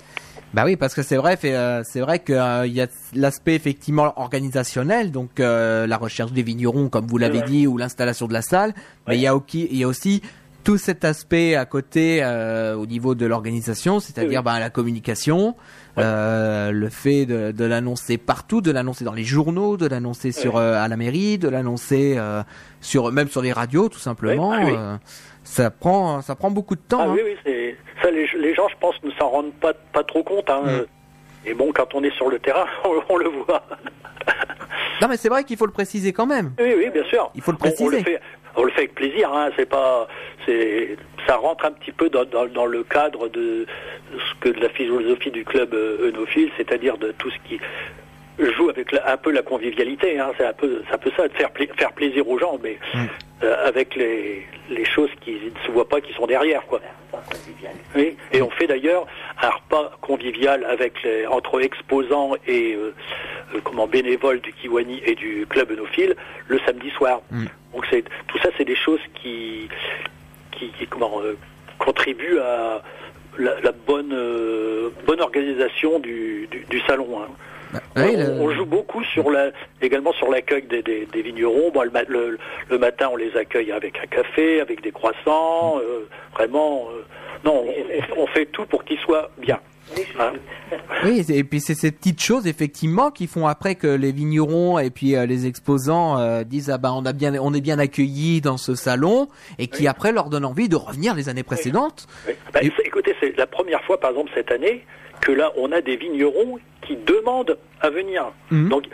[0.53, 5.11] Bah oui, parce que c'est vrai, euh, c'est vrai qu'il y a l'aspect effectivement organisationnel,
[5.11, 8.73] donc euh, la recherche des vignerons, comme vous l'avez dit, ou l'installation de la salle.
[9.07, 9.17] Mais Ouais.
[9.17, 10.21] il y a aussi, il y a aussi
[10.63, 15.55] tout cet aspect à côté euh, au niveau de l'organisation, c'est-à-dire Oui, bah, la communication,
[15.97, 20.57] euh, le fait de, de l'annoncer partout, de l'annoncer dans les journaux, de l'annoncer sur
[20.57, 22.17] euh, à la mairie, de l'annoncer
[22.81, 24.49] sur même sur les radios, tout simplement.
[24.51, 24.73] Oui, oui.
[24.77, 24.95] euh,
[25.43, 26.99] ça prend, ça prend beaucoup de temps.
[27.01, 27.13] Ah hein.
[27.15, 28.09] oui, oui, c'est ça.
[28.11, 30.49] Les, les gens, je pense, ne s'en rendent pas pas trop compte.
[30.49, 30.61] Hein.
[30.63, 30.85] Mm.
[31.49, 33.63] Et bon, quand on est sur le terrain, on, on le voit.
[35.01, 36.53] Non, mais c'est vrai qu'il faut le préciser quand même.
[36.59, 37.29] oui, oui, bien sûr.
[37.35, 37.97] Il faut le On- On, préciser.
[37.97, 38.21] le fait,
[38.55, 39.31] on le fait avec plaisir.
[39.33, 39.49] Hein.
[39.55, 40.07] C'est pas,
[40.45, 40.97] c'est,
[41.27, 43.65] ça rentre un petit peu dans, le cadre de
[44.11, 47.59] ce que de la philosophie du club euh, œnophile, c'est-à-dire de tout ce qui
[48.39, 50.19] joue avec la- un peu la convivialité.
[50.19, 50.31] Hein.
[50.37, 53.05] C'est un peu, un peu ça, de faire, pla- faire plaisir aux gens, mais Mm.
[53.43, 56.79] euh, avec les, les choses qui ne se voient pas, qui sont derrière, quoi.
[57.95, 59.05] Oui, et on fait d'ailleurs
[59.41, 62.93] un repas convivial avec les, entre exposants et euh,
[63.53, 66.15] euh, comment bénévoles du Kiwani et du club œnophile
[66.47, 67.21] le samedi soir.
[67.29, 67.45] Mm.
[67.73, 69.69] Donc c'est tout ça, c'est des choses qui
[70.53, 71.21] qui, qui, comment
[71.77, 72.81] contribuent à
[73.37, 74.15] la, la bonne
[75.05, 77.19] bonne organisation du, du, du salon.
[77.21, 77.27] hein.
[77.95, 78.01] Bah,
[78.39, 79.51] on, joue beaucoup sur la,
[79.81, 81.71] également sur l'accueil des, des, des vignerons.
[81.73, 82.37] Bon, le, le-
[82.69, 85.79] le matin, on les accueille avec un café, avec des croissants.
[85.79, 87.03] euh, vraiment, euh,
[87.43, 87.65] non,
[88.15, 89.59] on, on fait tout pour qu'ils soient bien.
[91.03, 94.89] Oui, et puis c'est ces petites choses effectivement qui font après que les vignerons et
[94.89, 98.41] puis euh, les exposants euh, disent ah ben on a bien on est bien accueillis
[98.41, 99.27] dans ce salon
[99.59, 102.07] et qui après leur donne envie de revenir les années précédentes.
[102.27, 102.33] Oui.
[102.53, 104.85] Bah, Et- c'est- écoutez, c'est la première fois, par exemple, cette année,
[105.21, 106.57] que là, on a des vignerons
[106.87, 108.25] qui demandent à venir.
[108.51, 108.69] Mhm.
[108.69, 108.85] Donc,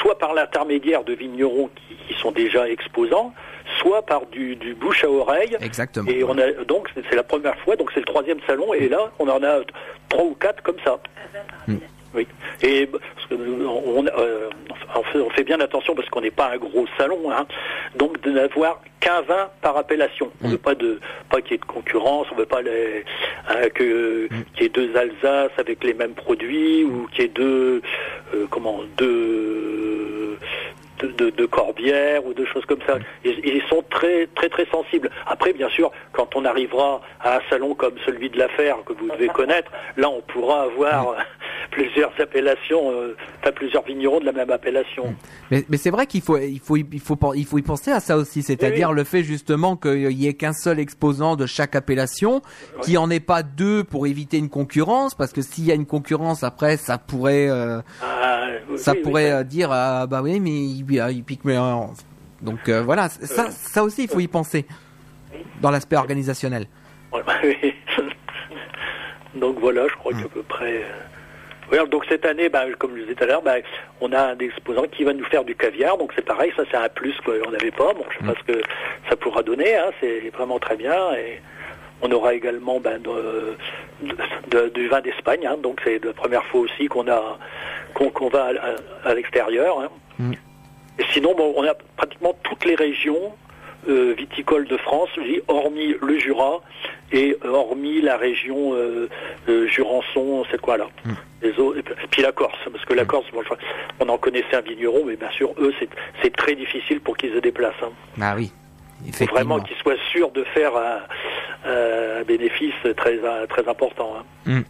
[0.00, 3.32] soit par l'intermédiaire de vignerons qui, qui sont déjà exposants,
[3.78, 5.56] soit par du, du bouche à oreille.
[5.60, 6.08] Exactement.
[6.10, 9.10] Et on a donc c'est la première fois, donc c'est le troisième salon, et là
[9.18, 9.60] on en a
[10.08, 10.98] trois ou quatre comme ça.
[11.66, 11.76] Mm.
[12.14, 12.26] Oui.
[12.62, 12.88] Et
[13.30, 14.48] on, euh,
[15.14, 17.46] on fait, bien attention parce qu'on n'est pas un gros salon, hein,
[17.96, 20.30] donc de n'avoir qu'un vin par appellation.
[20.42, 20.52] On Mm.
[20.52, 21.00] veut pas de
[21.30, 23.04] pas qu'il y ait de concurrence, on veut pas les,
[23.48, 27.28] hein, que qu'il y ait deux Alsace avec les mêmes produits ou qu'il y ait
[27.28, 27.82] deux
[28.34, 30.38] euh, comment deux
[31.06, 32.98] de, de Corbière ou de choses comme ça.
[33.24, 35.10] Ils, ils sont très très très sensibles.
[35.26, 39.08] Après, bien sûr, quand on arrivera à un salon comme celui de l'affaire que vous
[39.10, 41.16] devez connaître, là, on pourra avoir
[41.70, 45.14] plusieurs appellations, euh, enfin plusieurs vignerons de la même appellation.
[45.50, 48.00] Mais, mais c'est vrai qu'il faut, il faut, il faut, il faut y penser à
[48.00, 51.76] ça aussi, c'est-à-dire Oui, le fait justement qu'il y ait qu'un seul exposant de chaque
[51.76, 52.42] appellation,
[52.82, 55.74] qu'il n'y en ait pas deux pour éviter une concurrence, parce que s'il y a
[55.74, 58.46] une concurrence après, ça pourrait, euh, Ah,
[58.76, 61.56] ça oui, pourrait euh, dire ah bah oui mais il, il pique mais
[62.40, 64.66] donc euh, voilà ça, ça aussi il faut y penser
[65.60, 66.66] dans l'aspect organisationnel.
[67.12, 67.74] Ouais, bah oui.
[69.34, 70.82] donc voilà, je crois qu'à peu près.
[71.72, 73.56] euh, donc cette année, bah, comme je disais tout à l'heure, bah,
[74.00, 76.76] on a un exposant qui va nous faire du caviar, donc c'est pareil, ça c'est
[76.76, 77.92] un plus qu'on n'avait pas.
[77.94, 78.62] Bon, je sais pas ce que
[79.08, 81.12] ça pourra donner, hein, c'est vraiment très bien.
[81.14, 81.40] Et
[82.02, 83.56] on aura également ben, de-
[84.50, 87.38] de- du vin d'Espagne, hein, donc c'est la première fois aussi qu'on a
[87.94, 88.50] qu'on qu'on va
[89.04, 89.80] à, à l'extérieur.
[89.80, 89.88] hein.
[90.18, 90.32] Mm.
[90.98, 93.32] Et sinon, bon, on a pratiquement toutes les régions
[93.88, 96.60] euh, viticoles de France, je dis, hormis le Jura
[97.12, 99.08] et euh, hormis la région euh,
[99.48, 100.88] euh, Jurançon, c'est quoi là
[101.42, 103.54] Les autres, et puis- la Corse, parce que la Corse, bon, je-
[104.00, 107.38] on en connaissait un vigneron, mais bien sûr, eux, c'est- très difficile pour qu'ils se
[107.38, 107.82] déplacent.
[107.82, 107.90] hein.
[108.20, 108.52] Ah oui.
[109.06, 110.98] Il faut vraiment qu'ils soient sûrs de faire un,
[111.64, 113.18] un bénéfice très,
[113.48, 114.14] très important.
[114.18, 114.24] hein.
[114.44, 114.62] Mm.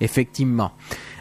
[0.00, 0.72] Effectivement.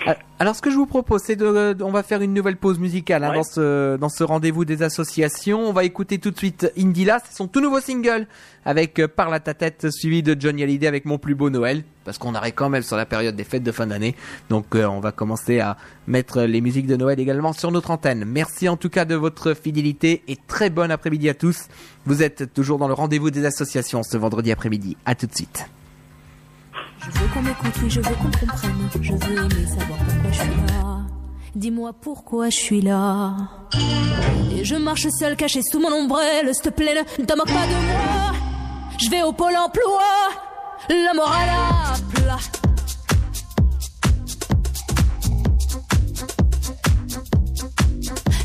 [0.07, 2.55] Euh, Alors, ce que je vous propose, c'est de, de- on va faire une nouvelle
[2.55, 5.59] pause musicale hein, dans ce dans ce rendez-vous des associations.
[5.67, 8.25] On va écouter tout de suite Indila, c'est son tout nouveau single
[8.65, 11.83] avec euh, Parle à ta tête, suivi de Johnny Hallyday avec Mon plus beau Noël,
[12.05, 14.15] parce qu'on arrive quand même sur la période des fêtes de fin d'année.
[14.49, 15.75] Donc, euh, on va commencer à
[16.07, 18.23] mettre les musiques de Noël également sur notre antenne.
[18.25, 21.67] Merci en tout cas de votre fidélité et très bon après-midi à tous.
[22.05, 24.95] Vous êtes toujours dans le rendez-vous des associations ce vendredi après-midi.
[25.05, 25.65] À tout de suite.
[27.01, 28.89] Je veux qu'on m'écoute, oui, je veux qu'on comprenne.
[29.01, 30.97] Je veux aimer savoir pourquoi je suis là.
[31.55, 33.35] Dis-moi pourquoi je suis là.
[34.51, 36.53] Et je marche seul, caché sous mon ombrelle.
[36.53, 38.33] S'il te plaît, ne te moque pas de moi.
[38.99, 40.03] Je vais au pôle emploi.
[40.89, 42.37] La morale à plat.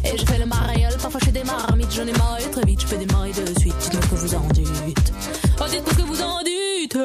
[0.05, 2.81] Et je fais le mariole, parfois je fais des marmites, j'en ai marre très vite,
[2.83, 3.75] je fais des de suite.
[3.79, 5.13] Dites-moi que vous en dites.
[5.77, 6.97] Oh, ce que vous en dites.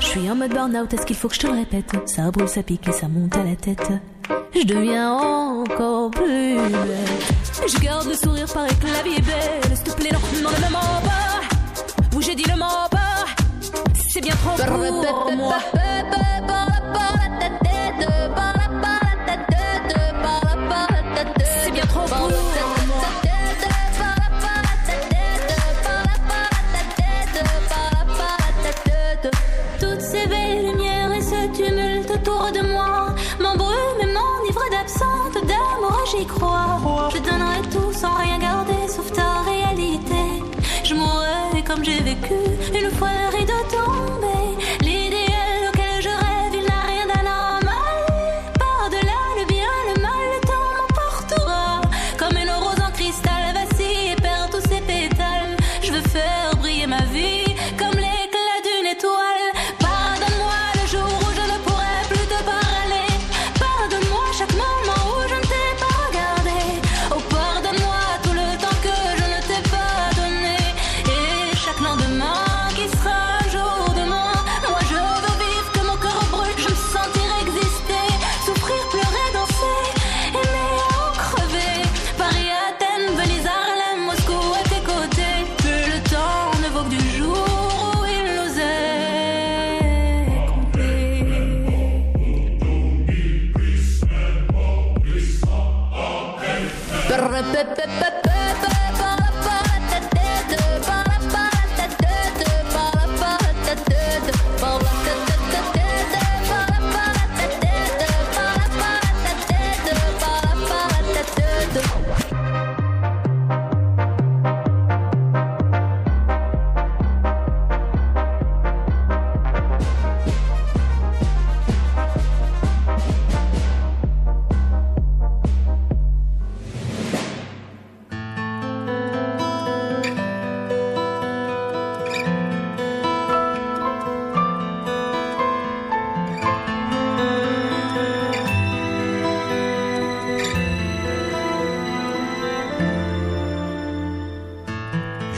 [0.00, 2.48] Je suis en mode burn-out, est-ce qu'il faut que je te le répète Ça brûle,
[2.48, 3.90] ça pique et ça monte à la tête.
[4.54, 6.96] Je deviens encore plus belle.
[7.66, 9.76] Je garde le sourire, paraît que la vie est belle.
[9.76, 11.47] S'il te plaît, non, non, ne me mens pas.
[12.20, 13.24] J'ai dit le pas.
[13.94, 14.64] C'est bien trop pour.
[21.62, 22.30] C'est bien trop pour.
[29.80, 32.97] Toutes ces belles lumières et ce tumulte autour de moi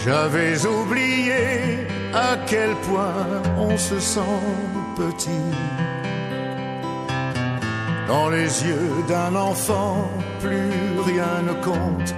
[0.04, 3.26] J'avais oublié à quel point
[3.58, 4.40] on se sent
[4.96, 5.46] petit.
[8.08, 12.14] Dans les yeux d'un enfant, plus rien ne compte,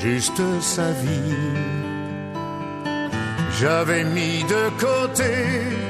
[0.00, 1.36] juste sa vie.
[3.60, 5.32] J'avais mis de côté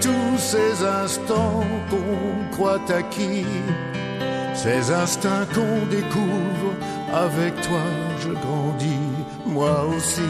[0.03, 3.47] tous ces instants qu'on croit acquis,
[4.55, 6.72] ces instincts qu'on découvre.
[7.14, 7.85] Avec toi,
[8.20, 9.11] je grandis,
[9.47, 10.22] moi aussi.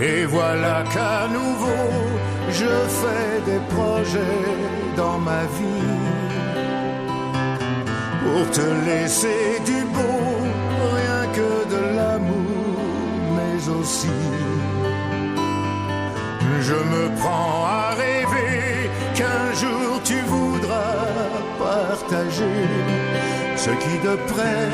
[0.00, 1.90] Et voilà qu'à nouveau,
[2.50, 4.46] je fais des projets
[4.96, 5.98] dans ma vie
[8.22, 10.20] pour te laisser du beau,
[10.98, 12.78] rien que de l'amour,
[13.36, 14.20] mais aussi.
[16.60, 20.94] Je me prends à rêver qu'un jour tu voudras
[21.58, 22.68] partager
[23.56, 24.68] ce qui de près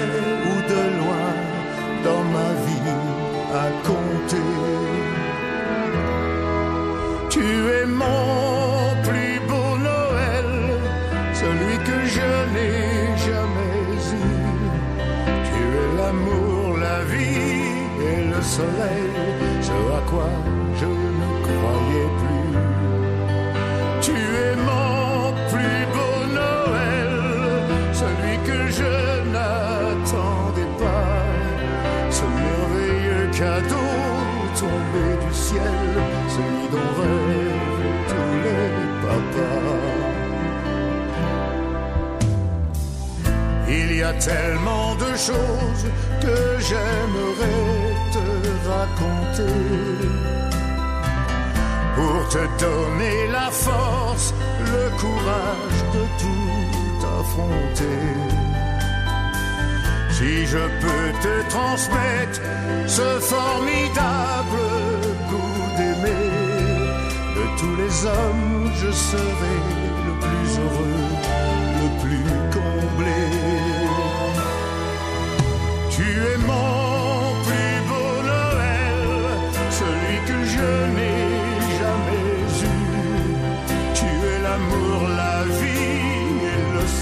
[0.50, 1.32] ou de loin
[2.04, 2.94] dans ma vie
[3.54, 4.03] a compté.
[7.84, 10.50] Es mon plus beau Noël,
[11.34, 13.76] celui que je n'ai jamais
[14.20, 14.32] eu.
[15.46, 19.10] Tu es l'amour, la vie et le soleil,
[19.60, 20.30] ce à quoi
[20.80, 20.86] je
[21.20, 22.52] ne croyais plus.
[24.00, 27.12] Tu es mon plus beau Noël,
[28.00, 28.92] celui que je
[29.34, 31.20] n'attendais pas.
[32.16, 33.92] Ce merveilleux cadeau
[34.58, 35.90] tombé du ciel,
[44.04, 45.84] a tellement de choses
[46.20, 47.84] que j'aimerais
[48.14, 48.26] te
[48.68, 49.60] raconter
[51.94, 58.02] pour te donner la force, le courage de tout affronter.
[60.10, 62.40] Si je peux te transmettre
[62.86, 64.64] ce formidable
[65.30, 66.30] goût d'aimer,
[67.38, 69.56] de tous les hommes, je serai
[70.06, 71.04] le plus heureux,
[71.82, 73.33] le plus comblé.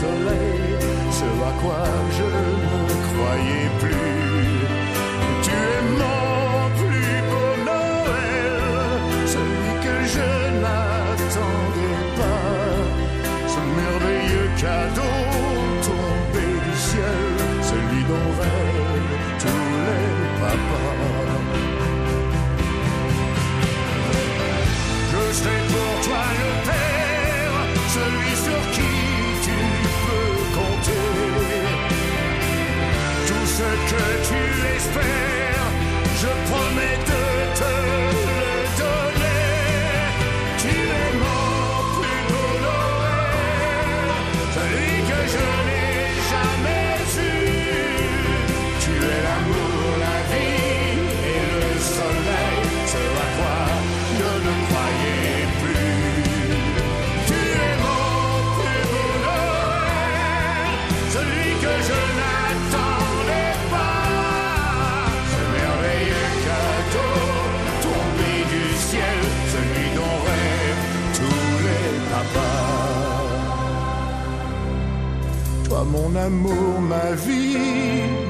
[0.03, 0.63] Soleil,
[1.19, 1.83] ce à quoi
[2.19, 2.29] je
[2.89, 4.59] ne croyais plus.
[5.45, 6.21] Tu es mon
[6.81, 8.57] plus beau Noël,
[9.35, 10.29] celui que je
[10.63, 12.53] n'attendais pas.
[13.55, 15.19] Ce merveilleux cadeau
[15.89, 17.27] tombé du ciel,
[17.71, 21.32] celui dont rêvent tous les papas.
[33.93, 34.43] Que tu
[34.77, 35.69] espères,
[36.21, 37.02] je promets
[75.91, 77.57] Mon amour, ma vie,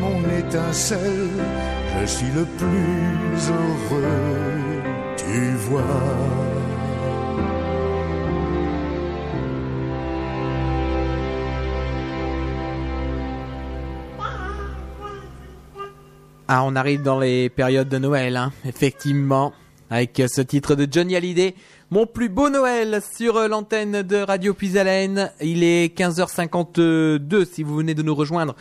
[0.01, 1.29] mon étincelle,
[2.01, 4.83] je suis le plus heureux,
[5.17, 5.83] tu vois.
[16.49, 19.53] Ah, on arrive dans les périodes de Noël, hein, effectivement,
[19.91, 21.55] avec ce titre de Johnny Hallyday.
[21.93, 25.31] Mon plus beau Noël sur l'antenne de Radio Puisalène.
[25.43, 28.57] Il est 15h52 si vous venez de nous rejoindre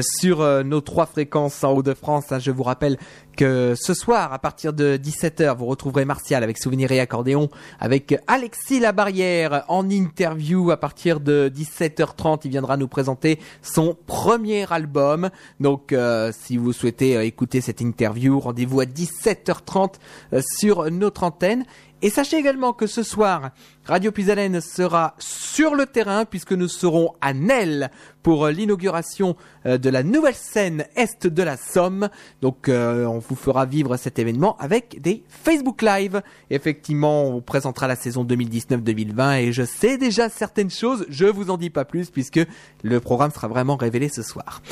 [0.00, 2.30] sur euh, nos trois fréquences en Haut-de-France.
[2.30, 2.38] hein.
[2.38, 2.96] Je vous rappelle
[3.36, 8.18] que ce soir, à partir de 17h, vous retrouverez Martial avec Souvenirs et Accordéon, avec
[8.26, 12.40] Alexis Labarrière en interview à partir de 17h30.
[12.44, 15.30] Il viendra nous présenter son premier album.
[15.60, 19.94] Donc, euh, si vous souhaitez euh, écouter cette interview, rendez-vous à 17h30
[20.32, 21.64] euh, sur notre antenne.
[22.02, 23.50] Et sachez également que ce soir,
[23.86, 27.92] Radio Puisalène sera sur le terrain puisque nous serons à Nel
[28.24, 32.08] pour euh, l'inauguration euh, de la nouvelle scène Est de la Somme.
[32.42, 36.20] Donc euh, on vous fera vivre cet événement avec des Facebook Live.
[36.50, 41.50] Effectivement, on vous présentera la saison 2019-2020 et je sais déjà certaines choses, je vous
[41.50, 42.40] en dis pas plus puisque
[42.82, 44.62] le programme sera vraiment révélé ce soir.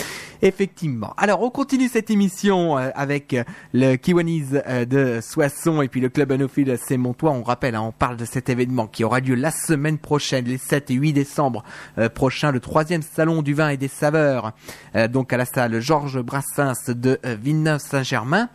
[0.42, 1.14] Effectivement.
[1.16, 3.36] Alors on continue cette émission euh, avec
[3.72, 4.46] le Kiwanis
[4.88, 7.30] de Soissons et puis le club anophile Montois.
[7.30, 10.58] On rappelle, hein, on parle de cet événement qui aura lieu la semaine prochaine, les
[10.58, 11.62] 7 et 8 décembre
[11.98, 14.52] euh, prochain, le troisième salon du vin et des saveurs,
[14.96, 18.48] euh, donc à la salle Georges Brassens de euh, Villeneuve-Saint-Germain.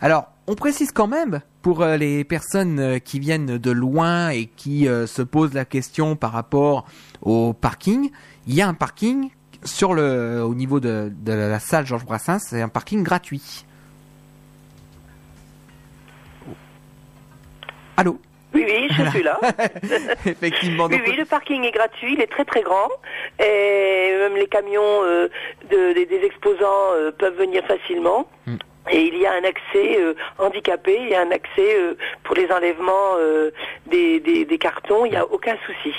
[0.00, 4.84] Alors, on précise quand même pour euh, les personnes qui viennent de loin et qui
[4.84, 6.84] se posent la question par rapport
[7.22, 8.10] au parking,
[8.46, 9.30] il y a un parking
[9.64, 13.64] sur le au niveau de, de la salle Georges Brassens, c'est un parking gratuit.
[17.96, 18.18] Allô?
[18.54, 19.10] Oui, oui, je Voilà.
[19.10, 19.38] suis là.
[20.26, 20.86] Effectivement.
[20.90, 22.88] Oui, oui, le parking est gratuit, il est très très grand.
[23.40, 25.28] Et même les camions euh,
[25.70, 28.28] de- des- des exposants euh, peuvent venir facilement.
[28.46, 28.56] Hmm.
[28.90, 32.34] Et il y a un accès euh, handicapé, il y a un accès euh, pour
[32.36, 33.50] les enlèvements euh,
[33.86, 35.94] des, des- des cartons, il n'y a aucun souci.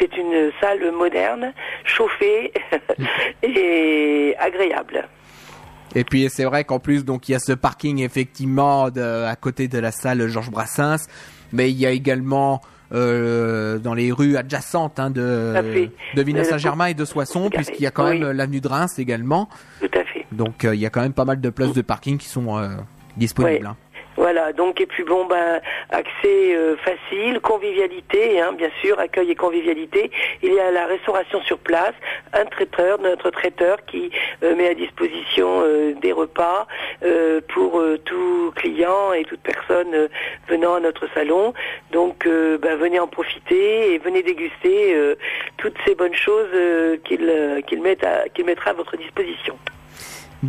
[0.00, 1.52] C'est une salle moderne,
[1.84, 2.52] chauffée
[3.42, 5.08] et agréable.
[5.94, 9.36] Et puis c'est vrai qu'en plus donc il y a ce parking effectivement de, à
[9.36, 11.06] côté de la salle Georges Brassens,
[11.54, 12.60] mais il y a également
[12.92, 15.54] euh, dans les rues adjacentes hein, de
[16.14, 18.18] de Villeneuve Euh, Saint-Germain et de Soissons, puisqu'il y a quand Oui.
[18.20, 19.48] même l'avenue de Reims également.
[19.80, 20.26] Tout à fait.
[20.32, 22.58] Donc euh, il y a quand même pas mal de places de parking qui sont
[22.58, 22.68] euh,
[23.16, 23.66] disponibles.
[23.66, 23.76] Hein.
[24.24, 25.60] Voilà, donc et puis bon ben
[25.90, 30.10] accès euh, facile, convivialité, hein, bien sûr, accueil et convivialité.
[30.42, 31.92] Il y a la restauration sur place,
[32.32, 34.10] un traiteur, notre traiteur qui
[34.42, 36.66] euh, met à disposition euh, des repas
[37.48, 40.08] pour tout client et toute personne
[40.48, 41.52] venant à notre salon.
[41.92, 44.96] Donc ben, venez en profiter et venez déguster
[45.58, 46.48] toutes ces bonnes choses
[47.04, 49.58] qu'il mettra à votre disposition.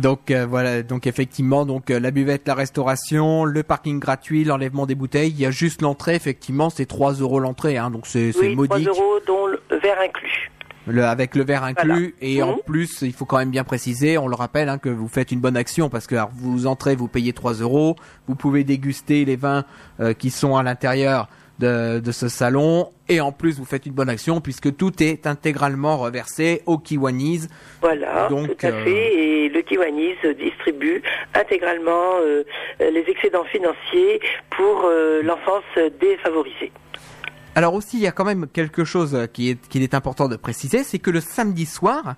[0.00, 4.86] Donc euh, voilà, donc effectivement, donc euh, la buvette, la restauration, le parking gratuit, l'enlèvement
[4.86, 5.30] des bouteilles.
[5.30, 8.54] Il y a juste l'entrée, effectivement, c'est 3 euros l'entrée, hein, donc c'est c'est Oui,
[8.54, 8.88] 3 modique.
[8.88, 10.50] euros dont le verre inclus.
[10.88, 12.32] Le, avec le verre inclus Voilà.
[12.34, 12.58] et en Mhm.
[12.64, 15.40] plus il faut quand même bien préciser, on le rappelle hein, que vous faites une
[15.40, 17.96] bonne action parce que alors, vous entrez, vous payez 3 euros,
[18.28, 19.64] vous pouvez déguster les vins
[19.98, 21.28] euh, qui sont à l'intérieur
[21.58, 25.26] de, de ce salon et en plus vous faites une bonne action puisque tout est
[25.26, 27.46] intégralement reversé au Kiwanis.
[27.80, 29.14] Voilà, Donc, tout à euh, fait.
[29.14, 31.02] Et le Kiwanis distribue
[31.34, 32.42] intégralement euh,
[32.80, 35.64] les excédents financiers pour euh, l'enfance
[36.00, 36.72] défavorisée.
[37.54, 40.36] Alors aussi il y a quand même quelque chose qui est qu'il est important de
[40.36, 42.16] préciser, c'est que le samedi soir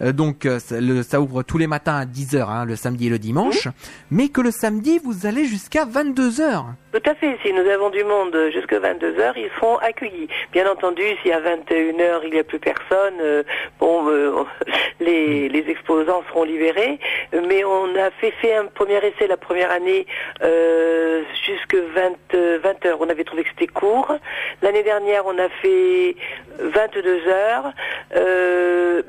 [0.00, 3.68] donc le- ça ouvre tous les matins à 10h, hein, le samedi et le dimanche,
[4.10, 6.64] mais que le samedi vous allez jusqu'à 22h.
[6.92, 7.38] Tout à fait.
[7.44, 10.26] Si nous avons du monde jusqu'à 22 heures, ils seront accueillis.
[10.50, 13.44] Bien entendu, si à 21 heures il n'y a plus personne, euh,
[13.78, 14.42] bon, euh,
[15.00, 16.98] les, les exposants seront libérés.
[17.32, 20.04] Mais on a fait, fait un premier essai la première année
[20.42, 22.98] euh, jusque 20, euh, 20 heures.
[23.00, 24.12] On avait trouvé que c'était court.
[24.60, 26.16] L'année dernière, on a fait
[26.58, 27.72] 22 heures.
[28.16, 29.02] Euh,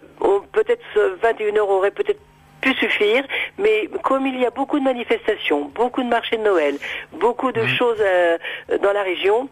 [0.51, 2.19] peut-être ce 21 heures aurait peut-être
[2.62, 3.24] pu suffire,
[3.57, 6.78] mais comme il y a beaucoup de manifestations, beaucoup de marchés de Noël,
[7.20, 8.38] beaucoup de choses euh,
[8.82, 9.49] dans la région,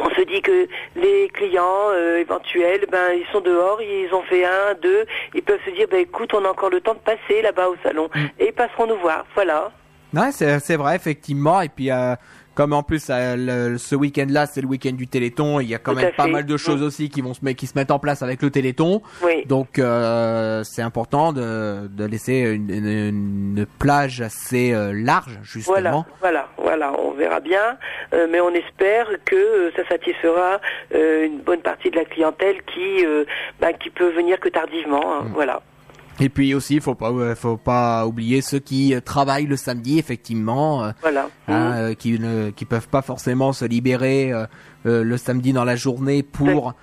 [0.00, 4.44] on se dit que les clients euh, éventuels, ben ils sont dehors, ils ont fait
[4.44, 7.42] un, deux, ils peuvent se dire, ben écoute, on a encore le temps de passer
[7.42, 9.26] là-bas au salon et ils passeront nous voir.
[9.34, 9.70] Voilà.
[10.14, 11.60] Ouais, c'est c'est vrai effectivement.
[11.60, 12.14] Et puis euh,
[12.54, 15.78] comme en plus euh, le- ce week-end-là, c'est le week-end du Téléthon, il y a
[15.78, 16.30] quand Tout même pas fait.
[16.30, 16.84] mal de choses Mm.
[16.84, 19.02] aussi qui vont se mettre qui se mettent en place avec le Téléthon.
[19.22, 19.44] Oui.
[19.46, 22.86] Donc euh, c'est important de, de laisser une, une-
[23.56, 25.72] une plage assez euh, large justement.
[25.74, 27.76] Voilà, voilà, voilà, on verra bien,
[28.14, 30.60] euh, mais on espère que ça satisfera
[30.94, 33.04] euh, une bonne partie de la clientèle qui,
[33.60, 35.02] bah, qui peut venir que tardivement.
[35.14, 35.62] hein, Voilà.
[36.20, 39.98] Et puis aussi, faut pas euh, faut pas oublier ceux qui euh, travaillent le samedi
[39.98, 40.84] effectivement.
[40.84, 41.28] euh, Voilà.
[41.48, 44.46] hein, qui ne qui peuvent pas forcément se libérer euh,
[44.84, 46.74] le samedi dans la journée pour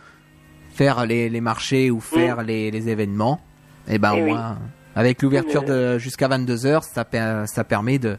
[0.74, 3.40] faire les, les marchés ou faire les, les événements.
[3.88, 4.18] Et ben Mm.
[4.18, 4.40] Eh au oui.
[4.96, 7.06] avec l'ouverture de jusqu'à 22 h ça
[7.46, 8.18] ça permet de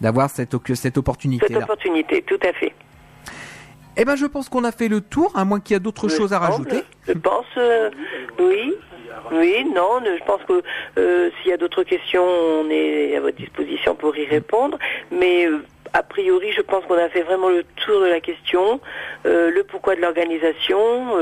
[0.00, 1.64] d'avoir cette cette opportunité Cette là.
[1.64, 2.72] opportunité, tout à fait.
[3.96, 6.08] Eh ben je pense qu'on a fait le tour à moins qu'il y a d'autres
[6.08, 6.82] choses à rajouter.
[7.06, 7.90] Je pense, euh,
[8.38, 8.74] oui.
[9.32, 10.62] Oui, non, je pense que
[10.98, 14.78] euh, s'il y a d'autres questions, on est à votre disposition pour y répondre.
[15.10, 15.58] Mais euh,
[15.92, 18.80] a priori, je pense qu'on a fait vraiment le tour de la question,
[19.26, 21.16] euh, le pourquoi de l'organisation,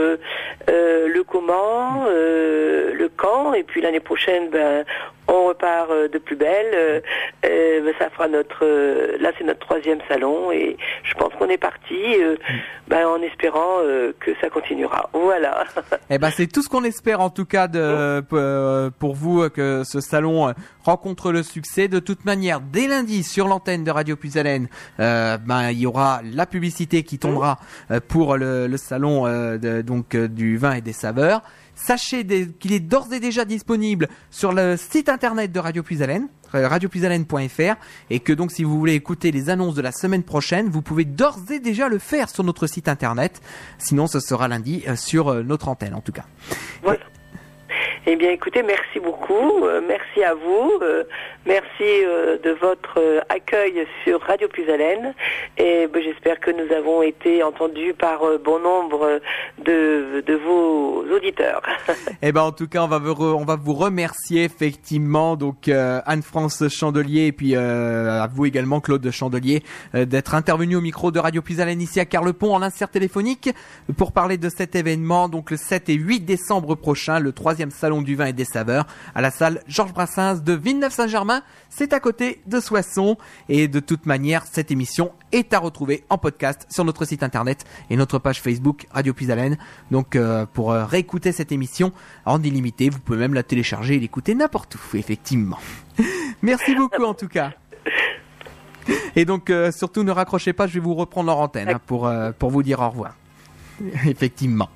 [0.67, 4.85] le comment, le quand, et puis l'année prochaine, ben,
[5.27, 7.03] on repart de plus belle.
[7.99, 11.95] Ça fera notre, euh, là c'est notre troisième salon et je pense qu'on est parti
[12.21, 12.37] euh,
[12.87, 15.11] ben, en espérant euh, que ça continuera.
[15.13, 15.65] Voilà.
[16.11, 19.83] Eh ben, c'est tout ce qu'on espère en tout cas de, euh, pour vous que
[19.85, 20.53] ce salon
[20.85, 21.89] rencontre le succès.
[21.89, 24.69] De toute manière, dès lundi sur l'antenne de Radio Puisalène,
[24.99, 27.59] ben il y aura la publicité qui tombera
[27.91, 31.43] euh, pour le, le salon de- donc du vin et des saveurs.
[31.75, 32.27] Sachez
[32.59, 37.77] qu'il est d'ores et déjà disponible sur le site internet de Radio Puisalène, radiopuisalène.fr
[38.11, 41.05] et que donc si vous voulez écouter les annonces de la semaine prochaine, vous pouvez
[41.05, 43.41] d'ores et déjà le faire sur notre site internet.
[43.79, 46.25] Sinon, ce sera lundi euh, sur euh, notre antenne en tout cas.
[48.11, 49.67] Eh bien, écoutez, merci beaucoup.
[49.67, 50.73] euh, merci à vous.
[50.81, 51.05] euh,
[51.45, 52.99] merci euh, de votre
[53.29, 55.13] accueil sur Radio Puisalène.
[55.59, 59.21] Et ben, j'espère que nous avons été entendus par bon nombre
[59.63, 61.61] de, de vos auditeurs.
[62.23, 66.65] Eh ben en tout cas, on va vous, on va vous remercier effectivement donc Anne-France
[66.69, 69.63] Chandelier et puis à vous également Claude Chandelier
[69.95, 73.51] d'être intervenu au micro de Radio Puisalène ici à Carlepont en insert téléphonique
[73.97, 77.98] pour parler de cet événement donc le 7 et 8 décembre prochain, le troisième salon
[78.03, 81.43] du vin et des saveurs à la salle Georges Brassens de Villeneuve-Saint-Germain.
[81.71, 83.17] C'est à côté de Soissons
[83.49, 87.65] et de toute manière, cette émission est à retrouver en podcast sur notre site internet
[87.91, 89.59] et notre page Facebook Radio Puisalène.
[89.91, 91.93] Donc euh, pour euh, réécouter cette émission
[92.25, 95.59] en illimité, vous pouvez même la télécharger et l'écouter n'importe où, effectivement.
[96.43, 97.53] Merci beaucoup en tout cas.
[99.17, 102.11] Et donc euh, surtout ne raccrochez pas, je vais vous reprendre en antenne hein, pour,
[102.39, 103.15] pour vous dire au revoir.
[104.07, 104.69] effectivement.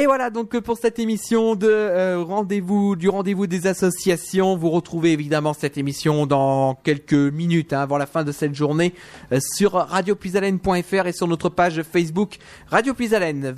[0.00, 4.56] Et voilà donc euh, pour cette émission de euh, rendez-vous du rendez-vous des associations.
[4.56, 8.94] Vous retrouvez évidemment cette émission dans quelques minutes hein, avant la fin de cette journée
[9.32, 12.36] euh, sur radiopuisalène.fr et sur notre page Facebook
[12.68, 13.44] Radio Puisalène.